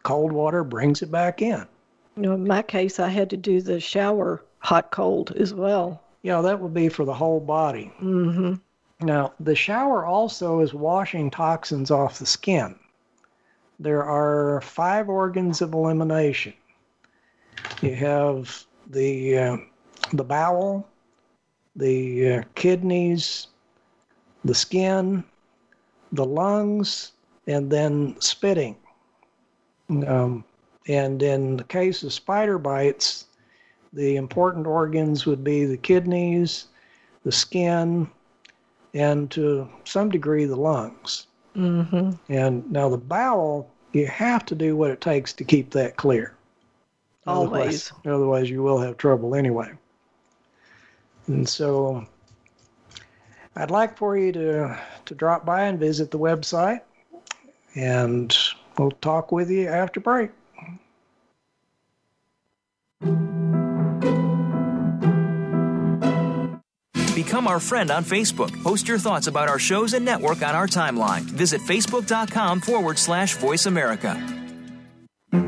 [0.03, 1.65] cold water brings it back in.
[2.15, 6.03] You know, in my case, I had to do the shower hot cold as well.
[6.21, 7.91] Yeah, that would be for the whole body.
[8.01, 8.55] Mm-hmm.
[9.05, 12.75] Now, the shower also is washing toxins off the skin.
[13.79, 16.53] There are five organs of elimination.
[17.81, 19.57] You have the uh,
[20.13, 20.87] the bowel,
[21.75, 23.47] the uh, kidneys,
[24.43, 25.23] the skin,
[26.11, 27.13] the lungs,
[27.47, 28.75] and then spitting.
[29.89, 30.43] Um,
[30.87, 33.25] and in the case of spider bites,
[33.93, 36.65] the important organs would be the kidneys,
[37.23, 38.09] the skin,
[38.93, 41.27] and to some degree the lungs.
[41.59, 42.11] Mm-hmm.
[42.31, 46.33] And now the bowel, you have to do what it takes to keep that clear.
[47.27, 47.91] Always.
[47.91, 49.71] Otherwise, otherwise you will have trouble anyway.
[51.27, 52.07] And so
[53.55, 56.81] I'd like for you to, to drop by and visit the website,
[57.75, 58.35] and
[58.77, 60.31] we'll talk with you after break.
[67.23, 68.63] Become our friend on Facebook.
[68.63, 71.23] Post your thoughts about our shows and network on our timeline.
[71.23, 74.15] Visit facebook.com forward slash voice America.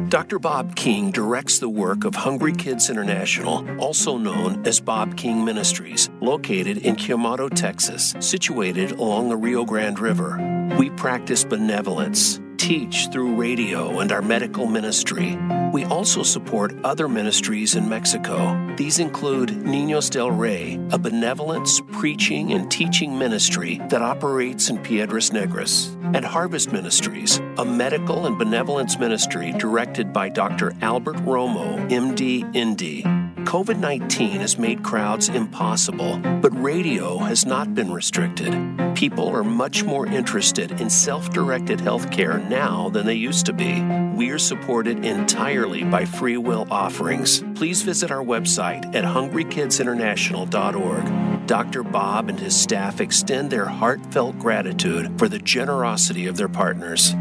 [0.09, 0.38] Dr.
[0.38, 6.09] Bob King directs the work of Hungry Kids International, also known as Bob King Ministries,
[6.19, 10.76] located in Quemado, Texas, situated along the Rio Grande River.
[10.78, 15.36] We practice benevolence, teach through radio and our medical ministry.
[15.74, 18.76] We also support other ministries in Mexico.
[18.78, 25.32] These include Niños del Rey, a benevolence, preaching, and teaching ministry that operates in Piedras
[25.32, 30.74] Negras, and Harvest Ministries, a medical and benevolence ministry directed by Dr.
[30.84, 33.20] Albert Romo, MD, ND.
[33.52, 38.56] COVID 19 has made crowds impossible, but radio has not been restricted.
[38.95, 43.82] People are much more interested in self directed healthcare now than they used to be.
[44.16, 47.43] We are supported entirely by free will offerings.
[47.56, 51.45] Please visit our website at hungrykidsinternational.org.
[51.45, 51.84] Dr.
[51.84, 57.14] Bob and his staff extend their heartfelt gratitude for the generosity of their partners.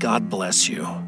[0.00, 1.05] God bless you.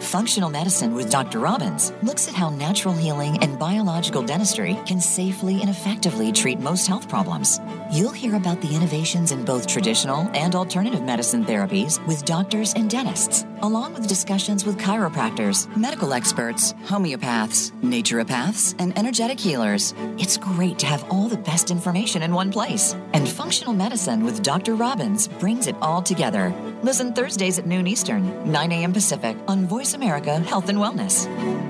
[0.00, 1.38] Functional Medicine with Dr.
[1.38, 6.86] Robbins looks at how natural healing and biological dentistry can safely and effectively treat most
[6.86, 7.60] health problems.
[7.92, 12.88] You'll hear about the innovations in both traditional and alternative medicine therapies with doctors and
[12.88, 19.94] dentists, along with discussions with chiropractors, medical experts, homeopaths, naturopaths, and energetic healers.
[20.18, 22.94] It's great to have all the best information in one place.
[23.12, 24.74] And Functional Medicine with Dr.
[24.74, 26.54] Robbins brings it all together.
[26.82, 28.92] Listen Thursdays at noon Eastern, 9 a.m.
[28.92, 31.69] Pacific on Voice America Health and Wellness.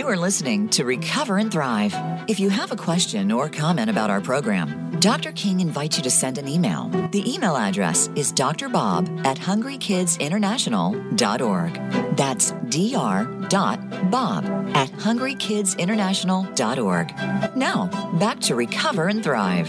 [0.00, 1.94] You are listening to Recover and Thrive.
[2.26, 5.30] If you have a question or comment about our program, Dr.
[5.32, 6.88] King invites you to send an email.
[7.12, 12.16] The email address is drbob at hungrykidsinternational.org.
[12.16, 14.44] That's dr.bob
[14.74, 17.56] at hungrykidsinternational.org.
[17.56, 19.68] Now, back to Recover and Thrive.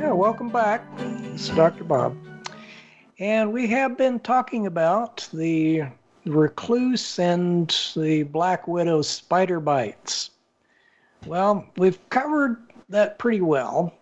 [0.00, 0.84] Yeah, welcome back.
[0.98, 1.84] Is Dr.
[1.84, 2.16] Bob.
[3.20, 5.84] And we have been talking about the
[6.26, 10.30] recluse and the black widow spider bites.
[11.26, 12.58] Well, we've covered
[12.88, 13.94] that pretty well,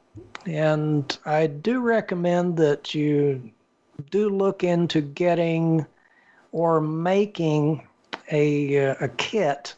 [0.47, 3.51] and I do recommend that you
[4.11, 5.87] do look into getting
[6.53, 7.87] or making
[8.31, 9.75] a, uh, a kit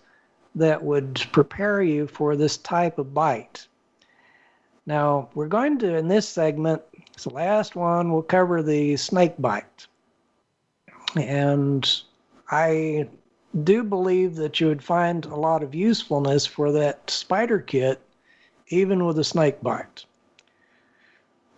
[0.54, 3.66] that would prepare you for this type of bite.
[4.86, 6.82] Now, we're going to, in this segment,
[7.12, 9.86] it's the last one, we'll cover the snake bite.
[11.16, 11.88] And
[12.50, 13.08] I
[13.64, 18.00] do believe that you would find a lot of usefulness for that spider kit,
[18.68, 20.04] even with a snake bite.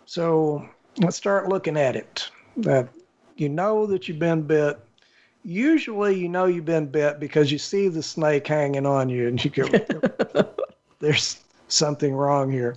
[0.05, 0.67] So
[0.97, 2.29] let's start looking at it.
[2.65, 2.83] Uh,
[3.35, 4.79] you know that you've been bit.
[5.43, 9.43] Usually, you know you've been bit because you see the snake hanging on you and
[9.43, 9.67] you go,
[10.99, 12.75] there's something wrong here.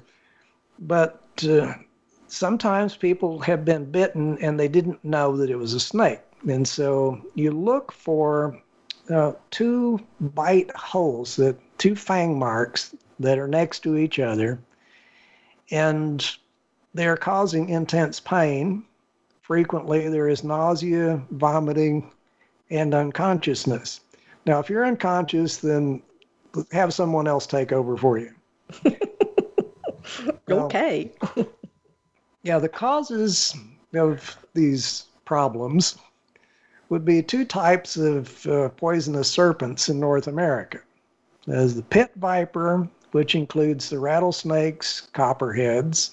[0.79, 1.75] But uh,
[2.29, 6.21] sometimes people have been bitten and they didn't know that it was a snake.
[6.49, 8.61] And so you look for
[9.11, 14.59] uh, two bite holes, that two fang marks that are next to each other,
[15.71, 16.37] and
[16.95, 18.85] they're causing intense pain.
[19.43, 22.11] Frequently, there is nausea, vomiting,
[22.71, 24.01] and unconsciousness.
[24.47, 26.03] Now, if you're unconscious, then
[26.73, 28.33] have someone else take over for you.
[30.51, 31.13] okay.
[32.43, 33.55] yeah, the causes
[33.95, 35.97] of these problems
[36.93, 40.79] would be two types of uh, poisonous serpents in North America.
[41.47, 46.11] There's the pit viper, which includes the rattlesnakes, copperheads,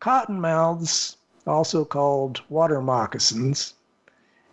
[0.00, 1.16] cottonmouths,
[1.48, 3.74] also called water moccasins,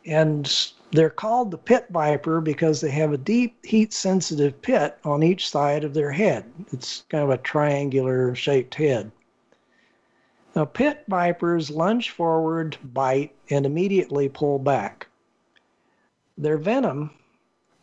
[0.04, 0.52] and
[0.92, 5.48] they're called the pit viper because they have a deep heat sensitive pit on each
[5.48, 6.46] side of their head.
[6.72, 9.12] It's kind of a triangular shaped head.
[10.56, 15.06] Now, pit vipers lunge forward, bite, and immediately pull back.
[16.38, 17.12] Their venom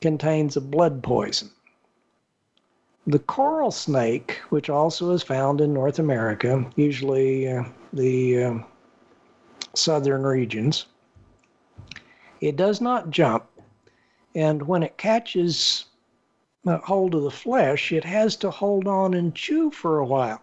[0.00, 1.50] contains a blood poison.
[3.07, 8.59] The coral snake, which also is found in North America, usually uh, the uh,
[9.74, 10.86] southern regions,
[12.40, 13.46] it does not jump.
[14.34, 15.86] And when it catches
[16.66, 20.40] a hold of the flesh, it has to hold on and chew for a while.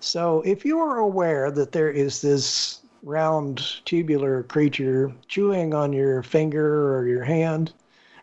[0.00, 6.22] So if you are aware that there is this round tubular creature chewing on your
[6.22, 7.72] finger or your hand,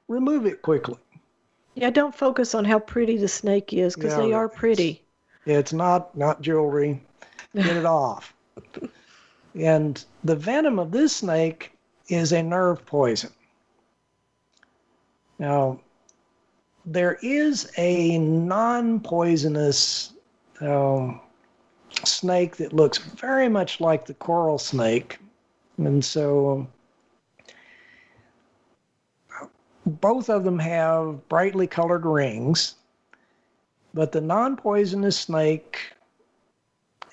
[0.08, 0.98] remove it quickly.
[1.76, 5.04] Yeah, don't focus on how pretty the snake is because they are pretty.
[5.46, 7.02] It's not not jewelry.
[7.56, 8.34] Get it off.
[9.56, 11.72] And the venom of this snake
[12.08, 13.32] is a nerve poison.
[15.38, 15.80] Now,
[16.86, 20.14] there is a non-poisonous
[20.60, 21.22] um,
[22.08, 25.20] snake that looks very much like the coral snake.
[25.78, 26.68] And so
[29.86, 32.76] both of them have brightly colored rings,
[33.94, 35.94] but the non poisonous snake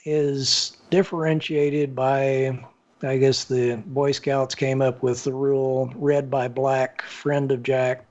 [0.05, 2.59] is differentiated by,
[3.03, 7.63] I guess the Boy Scouts came up with the rule red by black, friend of
[7.63, 8.05] Jack,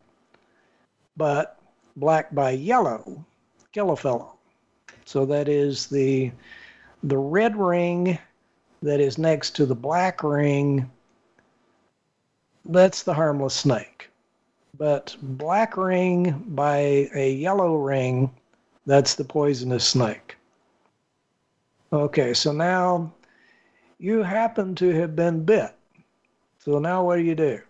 [1.15, 1.57] but
[1.95, 3.23] black by yellow,
[3.71, 4.33] kill a fellow.
[5.05, 6.31] So that is the
[7.05, 8.17] the red ring
[8.81, 10.89] that is next to the black ring.
[12.65, 14.09] That's the harmless snake.
[14.77, 18.31] But black ring by a yellow ring,
[18.85, 20.35] that's the poisonous snake.
[21.93, 23.13] Okay, so now
[23.99, 25.73] you happen to have been bit.
[26.57, 27.61] So now what do you do?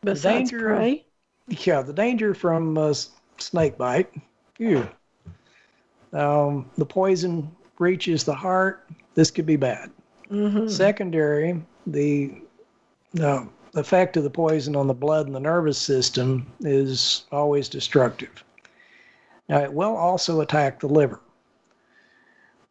[0.00, 1.04] Besides the danger, pray?
[1.48, 2.94] Yeah, the danger from uh,
[3.36, 4.10] snake bite.
[4.58, 4.88] You
[6.12, 9.90] um, the poison reaches the heart, this could be bad.
[10.30, 10.68] Mm-hmm.
[10.68, 12.32] Secondary, the
[13.20, 13.44] uh,
[13.74, 18.44] effect of the poison on the blood and the nervous system is always destructive.
[19.48, 21.20] Now, it will also attack the liver.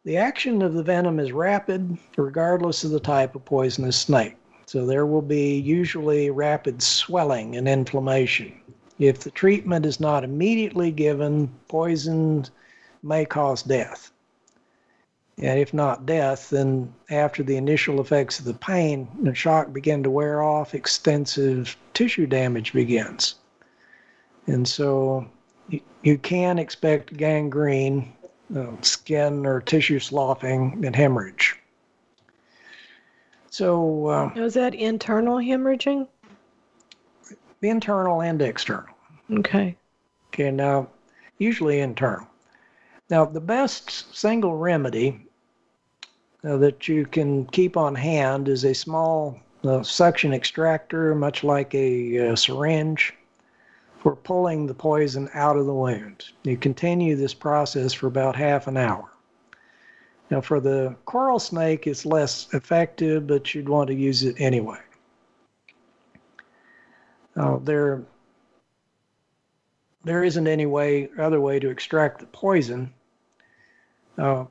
[0.04, 4.36] The action of the venom is rapid, regardless of the type of poisonous snake.
[4.66, 8.52] So, there will be usually rapid swelling and inflammation.
[8.98, 12.46] If the treatment is not immediately given, poison
[13.02, 14.12] may cause death.
[15.38, 20.02] And if not death, then after the initial effects of the pain and shock begin
[20.02, 23.36] to wear off, extensive tissue damage begins.
[24.46, 25.26] And so
[25.68, 28.12] you, you can expect gangrene,
[28.54, 31.58] uh, skin or tissue sloughing, and hemorrhage.
[33.50, 36.08] So, uh, is that internal hemorrhaging?
[37.62, 38.94] Internal and external.
[39.30, 39.76] Okay.
[40.28, 40.88] Okay, now,
[41.38, 42.26] usually internal.
[43.12, 45.20] Now, the best single remedy
[46.42, 51.74] uh, that you can keep on hand is a small uh, suction extractor, much like
[51.74, 53.12] a uh, syringe,
[53.98, 56.24] for pulling the poison out of the wound.
[56.44, 59.10] You continue this process for about half an hour.
[60.30, 64.80] Now, for the coral snake, it's less effective, but you'd want to use it anyway.
[67.36, 68.04] Uh, there,
[70.02, 72.90] there isn't any way, other way to extract the poison.
[74.18, 74.44] Uh,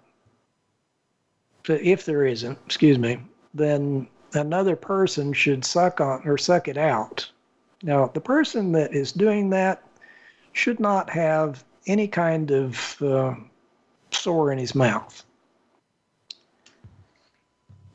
[1.67, 3.19] if there isn't, excuse me,
[3.53, 7.29] then another person should suck on or suck it out.
[7.83, 9.83] Now, the person that is doing that
[10.53, 13.35] should not have any kind of uh,
[14.11, 15.23] sore in his mouth.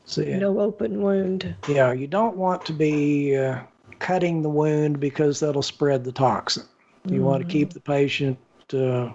[0.04, 1.54] See, no open wound.
[1.68, 3.60] Yeah, you don't want to be uh,
[3.98, 6.64] cutting the wound because that'll spread the toxin.
[7.04, 7.24] You mm-hmm.
[7.24, 8.38] want to keep the patient
[8.72, 9.10] uh,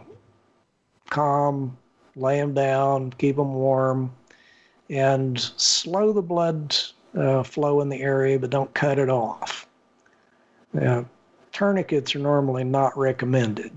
[1.09, 1.77] calm,
[2.15, 4.11] lay them down, keep them warm,
[4.89, 6.75] and slow the blood
[7.17, 9.67] uh, flow in the area, but don't cut it off.
[10.73, 11.05] Now,
[11.51, 13.71] tourniquets are normally not recommended.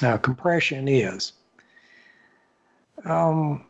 [0.00, 1.32] Now, compression is.
[3.04, 3.64] Um,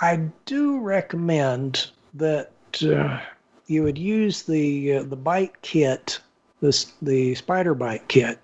[0.00, 2.50] I do recommend that
[2.82, 3.20] uh,
[3.66, 6.20] you would use the uh, the bite kit,
[6.60, 8.38] this the spider bite kit,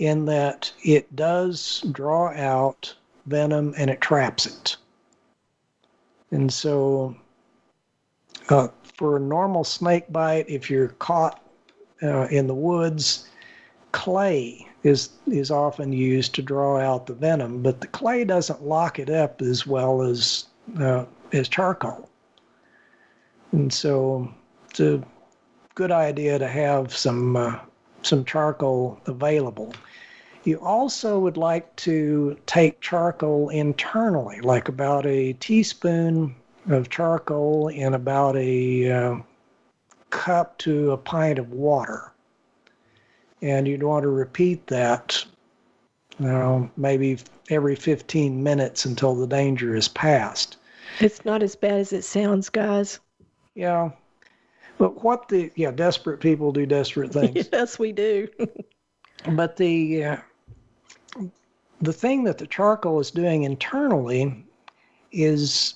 [0.00, 2.92] in that it does draw out
[3.26, 4.76] venom and it traps it.
[6.30, 7.14] And so,
[8.48, 11.44] uh, for a normal snake bite, if you're caught
[12.02, 13.28] uh, in the woods,
[13.92, 18.98] clay is is often used to draw out the venom, but the clay doesn't lock
[18.98, 20.46] it up as well as
[20.78, 22.08] uh, as charcoal.
[23.52, 24.32] And so,
[24.70, 25.02] it's a
[25.74, 27.58] good idea to have some uh,
[28.02, 29.72] some charcoal available.
[30.44, 36.34] You also would like to take charcoal internally, like about a teaspoon
[36.68, 39.16] of charcoal in about a uh,
[40.10, 42.12] cup to a pint of water.
[43.42, 45.24] And you'd want to repeat that,
[46.18, 50.56] you know, maybe every 15 minutes until the danger is past.
[51.00, 53.00] It's not as bad as it sounds, guys.
[53.54, 53.90] Yeah.
[54.80, 57.50] But what the, yeah, desperate people do desperate things.
[57.52, 58.28] yes, we do.
[59.32, 60.16] but the, uh,
[61.82, 64.42] the thing that the charcoal is doing internally
[65.12, 65.74] is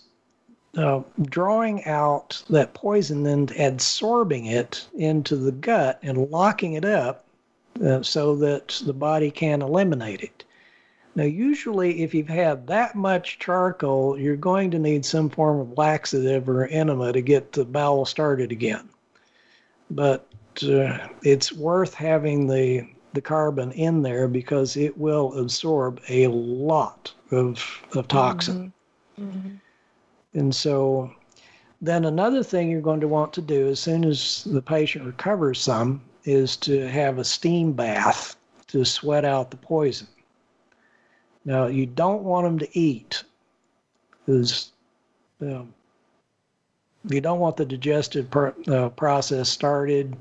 [0.78, 7.26] uh, drawing out that poison and absorbing it into the gut and locking it up
[7.84, 10.44] uh, so that the body can eliminate it.
[11.14, 15.76] Now, usually, if you've had that much charcoal, you're going to need some form of
[15.76, 18.88] laxative or enema to get the bowel started again.
[19.90, 20.26] But
[20.62, 27.12] uh, it's worth having the the carbon in there because it will absorb a lot
[27.30, 27.64] of,
[27.94, 28.72] of toxin.
[29.18, 29.38] Mm-hmm.
[29.38, 29.54] Mm-hmm.
[30.34, 31.12] And so
[31.80, 35.60] then another thing you're going to want to do as soon as the patient recovers
[35.60, 38.36] some is to have a steam bath
[38.68, 40.08] to sweat out the poison.
[41.44, 43.22] Now, you don't want them to eat
[44.26, 44.72] because
[45.40, 45.72] um,
[47.08, 50.16] you don't want the digestive per, uh, process started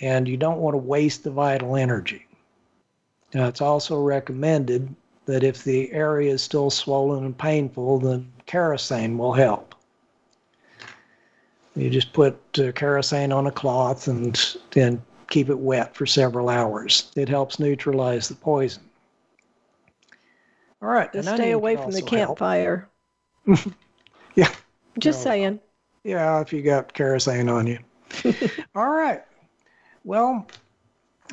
[0.00, 2.26] and you don't want to waste the vital energy.
[3.34, 4.94] Now, it's also recommended
[5.26, 9.74] that if the area is still swollen and painful, then kerosene will help.
[11.76, 16.48] You just put uh, kerosene on a cloth and then keep it wet for several
[16.48, 17.12] hours.
[17.14, 18.82] It helps neutralize the poison.
[20.82, 21.10] All right.
[21.22, 22.88] Stay away from the campfire.
[24.34, 24.50] yeah.
[24.98, 25.30] Just no.
[25.30, 25.60] saying.
[26.04, 27.78] Yeah, if you got kerosene on you.
[28.74, 29.22] All right.
[30.04, 30.46] Well,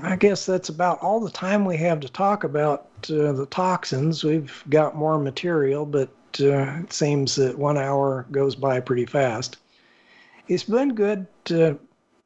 [0.01, 4.23] I guess that's about all the time we have to talk about uh, the toxins.
[4.23, 6.09] We've got more material, but
[6.39, 9.57] uh, it seems that one hour goes by pretty fast.
[10.47, 11.79] it's been good to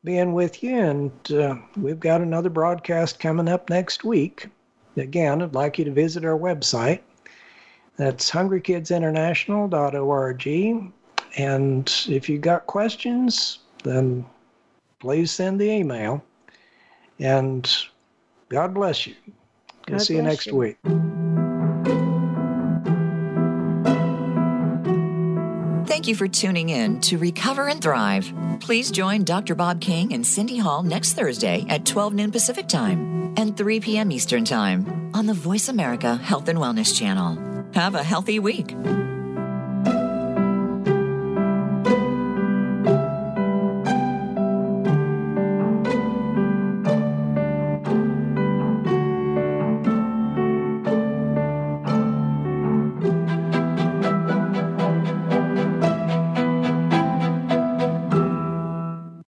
[0.03, 4.47] being with you, and uh, we've got another broadcast coming up next week.
[4.97, 6.99] Again, I'd like you to visit our website.
[7.97, 10.91] That's hungrykidsinternational.org.
[11.37, 14.25] And if you got questions, then
[14.99, 16.23] please send the email.
[17.19, 17.69] And
[18.49, 19.15] God bless you.
[19.87, 20.55] We'll God see you next you.
[20.55, 20.77] week.
[25.87, 28.33] Thank you for tuning in to Recover and Thrive.
[28.59, 29.53] Please join Dr.
[29.55, 34.11] Bob King and Cindy Hall next Thursday at 12 noon Pacific Time and 3 p.m.
[34.11, 37.37] Eastern Time on the Voice America Health and Wellness Channel.
[37.73, 38.75] Have a healthy week.